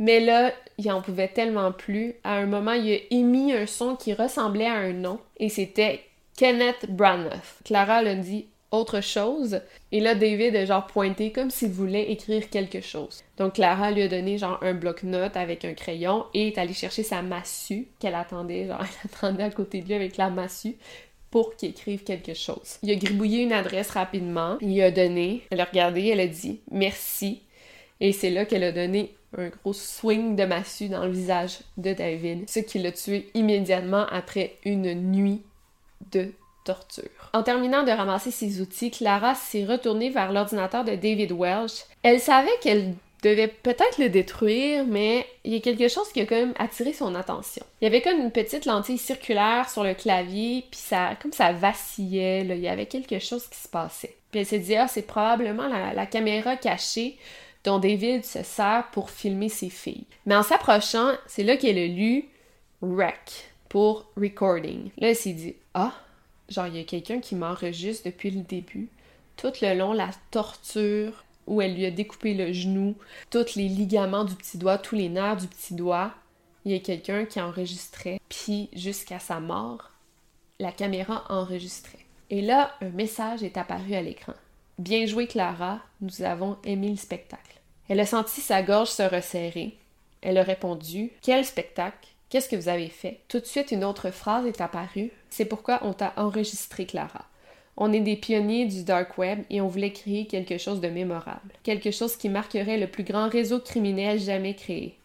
mais 0.00 0.18
là, 0.18 0.52
il 0.78 0.90
en 0.90 1.02
pouvait 1.02 1.28
tellement 1.28 1.72
plus. 1.72 2.14
À 2.24 2.36
un 2.36 2.46
moment, 2.46 2.72
il 2.72 2.90
a 2.90 2.98
émis 3.10 3.52
un 3.52 3.66
son 3.66 3.96
qui 3.96 4.14
ressemblait 4.14 4.66
à 4.66 4.76
un 4.76 4.94
nom 4.94 5.20
et 5.36 5.50
c'était 5.50 6.00
Kenneth 6.38 6.86
Braniff. 6.88 7.60
Clara 7.66 8.02
l'a 8.02 8.14
dit 8.14 8.46
autre 8.70 9.00
chose 9.00 9.60
et 9.92 10.00
là, 10.00 10.14
David 10.14 10.54
a 10.54 10.64
genre 10.64 10.86
pointé 10.86 11.32
comme 11.32 11.50
s'il 11.50 11.70
voulait 11.70 12.10
écrire 12.12 12.48
quelque 12.50 12.80
chose. 12.80 13.24
Donc 13.36 13.54
Clara 13.54 13.90
lui 13.90 14.02
a 14.02 14.08
donné 14.08 14.38
genre 14.38 14.58
un 14.62 14.74
bloc-notes 14.74 15.36
avec 15.36 15.64
un 15.64 15.74
crayon 15.74 16.26
et 16.34 16.48
est 16.48 16.58
allée 16.58 16.74
chercher 16.74 17.02
sa 17.02 17.22
massue 17.22 17.88
qu'elle 17.98 18.14
attendait, 18.14 18.66
genre 18.66 18.80
elle 19.04 19.10
attendait 19.12 19.42
à 19.42 19.50
côté 19.50 19.80
de 19.80 19.86
lui 19.86 19.94
avec 19.94 20.16
la 20.16 20.30
massue 20.30 20.76
pour 21.30 21.56
qu'il 21.56 21.70
écrive 21.70 22.04
quelque 22.04 22.34
chose. 22.34 22.78
Il 22.82 22.90
a 22.90 22.96
gribouillé 22.96 23.42
une 23.42 23.52
adresse 23.52 23.90
rapidement, 23.90 24.58
il 24.60 24.80
a 24.82 24.90
donné, 24.90 25.42
elle 25.50 25.60
a 25.60 25.64
regardé, 25.64 26.06
elle 26.06 26.20
a 26.20 26.26
dit 26.26 26.60
merci 26.70 27.42
et 28.00 28.12
c'est 28.12 28.30
là 28.30 28.44
qu'elle 28.44 28.64
a 28.64 28.72
donné 28.72 29.14
un 29.36 29.48
gros 29.48 29.72
swing 29.72 30.34
de 30.34 30.44
massue 30.44 30.88
dans 30.88 31.04
le 31.04 31.12
visage 31.12 31.58
de 31.76 31.92
David, 31.92 32.48
ce 32.48 32.60
qui 32.60 32.78
l'a 32.78 32.92
tué 32.92 33.30
immédiatement 33.34 34.06
après 34.10 34.56
une 34.64 34.94
nuit 34.94 35.42
de 36.12 36.32
torture. 36.64 37.30
En 37.32 37.42
terminant 37.42 37.82
de 37.82 37.90
ramasser 37.90 38.30
ses 38.30 38.60
outils, 38.60 38.90
Clara 38.90 39.34
s'est 39.34 39.64
retournée 39.64 40.10
vers 40.10 40.32
l'ordinateur 40.32 40.84
de 40.84 40.94
David 40.94 41.32
Welsh. 41.32 41.84
Elle 42.02 42.20
savait 42.20 42.48
qu'elle 42.60 42.94
devait 43.22 43.48
peut-être 43.48 43.98
le 43.98 44.08
détruire, 44.08 44.84
mais 44.86 45.26
il 45.44 45.52
y 45.52 45.56
a 45.56 45.60
quelque 45.60 45.88
chose 45.88 46.10
qui 46.12 46.20
a 46.20 46.26
quand 46.26 46.36
même 46.36 46.54
attiré 46.58 46.92
son 46.92 47.14
attention. 47.14 47.64
Il 47.80 47.84
y 47.84 47.86
avait 47.86 48.00
comme 48.00 48.18
une 48.18 48.30
petite 48.30 48.64
lentille 48.64 48.98
circulaire 48.98 49.68
sur 49.68 49.84
le 49.84 49.94
clavier, 49.94 50.64
puis 50.70 50.80
ça, 50.80 51.16
comme 51.20 51.32
ça 51.32 51.52
vacillait, 51.52 52.42
il 52.42 52.60
y 52.60 52.68
avait 52.68 52.86
quelque 52.86 53.18
chose 53.18 53.46
qui 53.46 53.58
se 53.58 53.68
passait. 53.68 54.16
Puis 54.30 54.40
elle 54.40 54.46
s'est 54.46 54.58
dit, 54.58 54.76
ah, 54.76 54.88
c'est 54.88 55.02
probablement 55.02 55.68
la 55.68 56.06
caméra 56.06 56.56
cachée 56.56 57.18
dont 57.64 57.78
David 57.78 58.24
se 58.24 58.42
sert 58.42 58.86
pour 58.92 59.10
filmer 59.10 59.48
ses 59.48 59.70
filles. 59.70 60.06
Mais 60.26 60.36
en 60.36 60.42
s'approchant, 60.42 61.12
c'est 61.26 61.42
là 61.42 61.56
qu'elle 61.56 61.78
a 61.78 61.86
lu 61.86 62.28
Rec 62.82 63.50
pour 63.68 64.06
recording. 64.16 64.90
Là, 64.98 65.10
elle 65.10 65.16
s'est 65.16 65.32
dit 65.32 65.54
Ah, 65.74 65.92
genre, 66.50 66.66
il 66.66 66.76
y 66.76 66.80
a 66.80 66.84
quelqu'un 66.84 67.20
qui 67.20 67.34
m'enregistre 67.34 68.04
depuis 68.06 68.30
le 68.30 68.42
début. 68.42 68.88
Tout 69.36 69.52
le 69.62 69.74
long, 69.74 69.92
la 69.92 70.10
torture 70.30 71.24
où 71.46 71.60
elle 71.60 71.74
lui 71.74 71.86
a 71.86 71.90
découpé 71.90 72.34
le 72.34 72.52
genou, 72.52 72.94
tous 73.30 73.56
les 73.56 73.68
ligaments 73.68 74.24
du 74.24 74.34
petit 74.34 74.58
doigt, 74.58 74.78
tous 74.78 74.94
les 74.94 75.08
nerfs 75.08 75.38
du 75.38 75.46
petit 75.46 75.74
doigt. 75.74 76.12
Il 76.64 76.72
y 76.72 76.76
a 76.76 76.80
quelqu'un 76.80 77.24
qui 77.24 77.40
enregistrait. 77.40 78.20
Puis, 78.28 78.68
jusqu'à 78.74 79.18
sa 79.18 79.40
mort, 79.40 79.90
la 80.58 80.72
caméra 80.72 81.24
enregistrait. 81.30 82.04
Et 82.28 82.42
là, 82.42 82.72
un 82.80 82.90
message 82.90 83.42
est 83.42 83.56
apparu 83.56 83.94
à 83.94 84.02
l'écran. 84.02 84.34
Bien 84.78 85.06
joué, 85.06 85.26
Clara, 85.26 85.80
nous 86.00 86.22
avons 86.22 86.56
aimé 86.64 86.90
le 86.90 86.96
spectacle. 86.96 87.60
Elle 87.88 88.00
a 88.00 88.06
senti 88.06 88.40
sa 88.40 88.62
gorge 88.62 88.88
se 88.88 89.02
resserrer. 89.02 89.76
Elle 90.22 90.38
a 90.38 90.42
répondu 90.42 91.10
Quel 91.22 91.44
spectacle? 91.44 92.08
Qu'est-ce 92.30 92.48
que 92.48 92.54
vous 92.54 92.68
avez 92.68 92.88
fait? 92.88 93.18
Tout 93.26 93.40
de 93.40 93.44
suite, 93.44 93.72
une 93.72 93.84
autre 93.84 94.10
phrase 94.10 94.46
est 94.46 94.60
apparue. 94.60 95.10
C'est 95.30 95.44
pourquoi 95.44 95.80
on 95.82 95.92
t'a 95.92 96.12
enregistré, 96.16 96.86
Clara. 96.86 97.24
On 97.76 97.92
est 97.92 98.00
des 98.00 98.14
pionniers 98.14 98.66
du 98.66 98.84
dark 98.84 99.18
web 99.18 99.40
et 99.50 99.60
on 99.60 99.66
voulait 99.66 99.92
créer 99.92 100.26
quelque 100.26 100.56
chose 100.56 100.80
de 100.80 100.88
mémorable, 100.88 101.52
quelque 101.64 101.90
chose 101.90 102.16
qui 102.16 102.28
marquerait 102.28 102.78
le 102.78 102.86
plus 102.86 103.02
grand 103.02 103.28
réseau 103.28 103.58
criminel 103.58 104.20
jamais 104.20 104.54
créé 104.54 104.96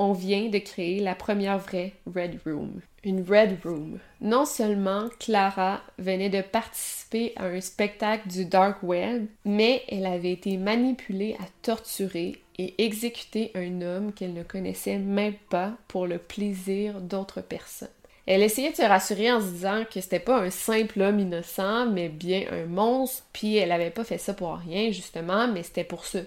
on 0.00 0.14
vient 0.14 0.48
de 0.48 0.58
créer 0.58 0.98
la 0.98 1.14
première 1.14 1.58
vraie 1.58 1.92
Red 2.06 2.40
Room. 2.46 2.80
Une 3.04 3.20
Red 3.20 3.58
Room. 3.62 3.98
Non 4.22 4.46
seulement 4.46 5.10
Clara 5.18 5.82
venait 5.98 6.30
de 6.30 6.40
participer 6.40 7.34
à 7.36 7.44
un 7.44 7.60
spectacle 7.60 8.26
du 8.26 8.46
Dark 8.46 8.82
Web, 8.82 9.26
mais 9.44 9.82
elle 9.88 10.06
avait 10.06 10.32
été 10.32 10.56
manipulée 10.56 11.36
à 11.38 11.44
torturer 11.60 12.40
et 12.56 12.82
exécuter 12.82 13.50
un 13.54 13.82
homme 13.82 14.14
qu'elle 14.14 14.32
ne 14.32 14.42
connaissait 14.42 14.96
même 14.96 15.36
pas 15.50 15.74
pour 15.86 16.06
le 16.06 16.16
plaisir 16.16 17.02
d'autres 17.02 17.42
personnes. 17.42 17.88
Elle 18.26 18.42
essayait 18.42 18.70
de 18.70 18.76
se 18.76 18.82
rassurer 18.82 19.30
en 19.30 19.40
se 19.40 19.48
disant 19.48 19.84
que 19.92 20.00
c'était 20.00 20.18
pas 20.18 20.40
un 20.40 20.50
simple 20.50 21.02
homme 21.02 21.20
innocent, 21.20 21.90
mais 21.90 22.08
bien 22.08 22.44
un 22.52 22.64
monstre, 22.64 23.24
puis 23.34 23.56
elle 23.56 23.72
avait 23.72 23.90
pas 23.90 24.04
fait 24.04 24.18
ça 24.18 24.32
pour 24.32 24.54
rien, 24.54 24.92
justement, 24.92 25.48
mais 25.48 25.62
c'était 25.62 25.84
pour 25.84 26.06
ce, 26.06 26.18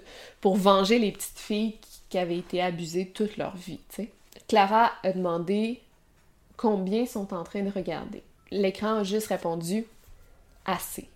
pour 0.42 0.58
venger 0.58 1.00
les 1.00 1.12
petites 1.12 1.40
filles 1.40 1.78
qui 2.13 2.19
avaient 2.19 2.38
été 2.38 2.62
abusées 2.62 3.08
toute 3.08 3.38
leur 3.38 3.56
vie. 3.56 3.80
Clara 4.47 4.91
a 5.02 5.13
demandé 5.13 5.82
combien 6.58 7.08
sont 7.08 7.34
en 7.34 7.43
train 7.43 7.63
de 7.63 7.71
regarder. 7.71 8.21
L'écran 8.52 8.97
a 8.97 9.04
juste 9.04 9.30
répondu 9.30 9.88
assez. 10.63 11.10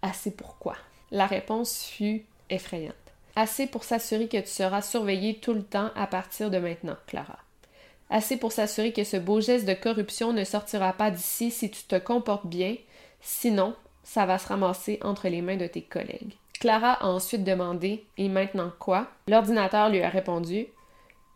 Assez 0.00 0.30
pourquoi? 0.30 0.76
La 1.10 1.26
réponse 1.26 1.82
fut 1.82 2.24
effrayante. 2.50 2.94
Assez 3.34 3.66
pour 3.66 3.82
s'assurer 3.82 4.28
que 4.28 4.36
tu 4.36 4.46
seras 4.46 4.80
surveillée 4.80 5.40
tout 5.40 5.54
le 5.54 5.64
temps 5.64 5.90
à 5.96 6.06
partir 6.06 6.52
de 6.52 6.58
maintenant, 6.58 6.98
Clara. 7.08 7.40
Assez 8.08 8.36
pour 8.36 8.52
s'assurer 8.52 8.92
que 8.92 9.02
ce 9.02 9.16
beau 9.16 9.40
geste 9.40 9.66
de 9.66 9.74
corruption 9.74 10.32
ne 10.32 10.44
sortira 10.44 10.92
pas 10.92 11.10
d'ici 11.10 11.50
si 11.50 11.68
tu 11.68 11.82
te 11.82 11.98
comportes 11.98 12.46
bien, 12.46 12.76
sinon 13.20 13.74
ça 14.04 14.24
va 14.24 14.38
se 14.38 14.46
ramasser 14.46 15.00
entre 15.02 15.26
les 15.26 15.42
mains 15.42 15.56
de 15.56 15.66
tes 15.66 15.82
collègues. 15.82 16.36
Clara 16.60 16.92
a 16.92 17.06
ensuite 17.06 17.44
demandé 17.44 18.04
Et 18.16 18.28
maintenant 18.28 18.72
quoi 18.78 19.08
L'ordinateur 19.28 19.90
lui 19.90 20.02
a 20.02 20.08
répondu 20.08 20.66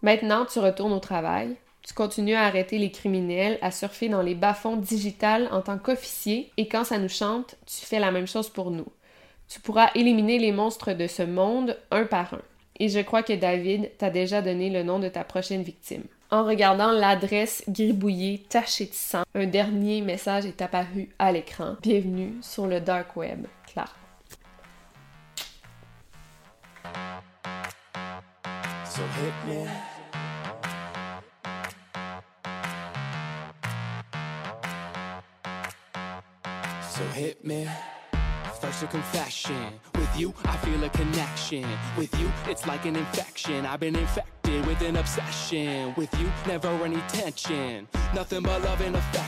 Maintenant 0.02 0.46
tu 0.46 0.58
retournes 0.58 0.92
au 0.92 1.00
travail, 1.00 1.56
tu 1.82 1.94
continues 1.94 2.34
à 2.34 2.44
arrêter 2.44 2.78
les 2.78 2.90
criminels, 2.90 3.58
à 3.62 3.70
surfer 3.70 4.08
dans 4.08 4.22
les 4.22 4.34
bas-fonds 4.34 4.76
digitales 4.76 5.48
en 5.50 5.62
tant 5.62 5.78
qu'officier, 5.78 6.52
et 6.56 6.68
quand 6.68 6.84
ça 6.84 6.98
nous 6.98 7.08
chante, 7.08 7.56
tu 7.66 7.84
fais 7.84 7.98
la 7.98 8.10
même 8.10 8.26
chose 8.26 8.48
pour 8.48 8.70
nous. 8.70 8.86
Tu 9.48 9.60
pourras 9.60 9.90
éliminer 9.94 10.38
les 10.38 10.52
monstres 10.52 10.92
de 10.92 11.06
ce 11.06 11.22
monde 11.22 11.78
un 11.90 12.04
par 12.04 12.34
un. 12.34 12.42
Et 12.78 12.88
je 12.88 13.00
crois 13.00 13.22
que 13.22 13.32
David 13.32 13.90
t'a 13.96 14.10
déjà 14.10 14.42
donné 14.42 14.70
le 14.70 14.82
nom 14.82 14.98
de 14.98 15.08
ta 15.08 15.24
prochaine 15.24 15.62
victime. 15.62 16.04
En 16.30 16.44
regardant 16.44 16.92
l'adresse 16.92 17.64
gribouillée 17.68 18.44
tachée 18.50 18.86
de 18.86 18.94
sang, 18.94 19.22
un 19.34 19.46
dernier 19.46 20.02
message 20.02 20.44
est 20.44 20.60
apparu 20.60 21.08
à 21.18 21.32
l'écran. 21.32 21.76
Bienvenue 21.82 22.34
sur 22.42 22.66
le 22.66 22.80
dark 22.80 23.16
web, 23.16 23.46
Clara. 23.66 24.07
So 28.84 29.06
hit 29.06 29.34
me. 29.46 29.68
So 36.90 37.04
hit 37.14 37.44
me. 37.44 37.68
First 38.60 38.82
a 38.82 38.86
confession. 38.88 39.80
With 39.94 40.18
you, 40.18 40.34
I 40.44 40.56
feel 40.56 40.82
a 40.82 40.88
connection. 40.88 41.64
With 41.96 42.18
you, 42.18 42.28
it's 42.46 42.66
like 42.66 42.86
an 42.86 42.96
infection. 42.96 43.66
I've 43.66 43.78
been 43.78 43.94
infected 43.94 44.66
with 44.66 44.80
an 44.82 44.96
obsession. 44.96 45.94
With 45.96 46.12
you, 46.18 46.28
never 46.46 46.68
any 46.68 47.00
tension. 47.08 47.86
Nothing 48.14 48.42
but 48.42 48.62
love 48.62 48.80
and 48.80 48.96
affection. 48.96 49.27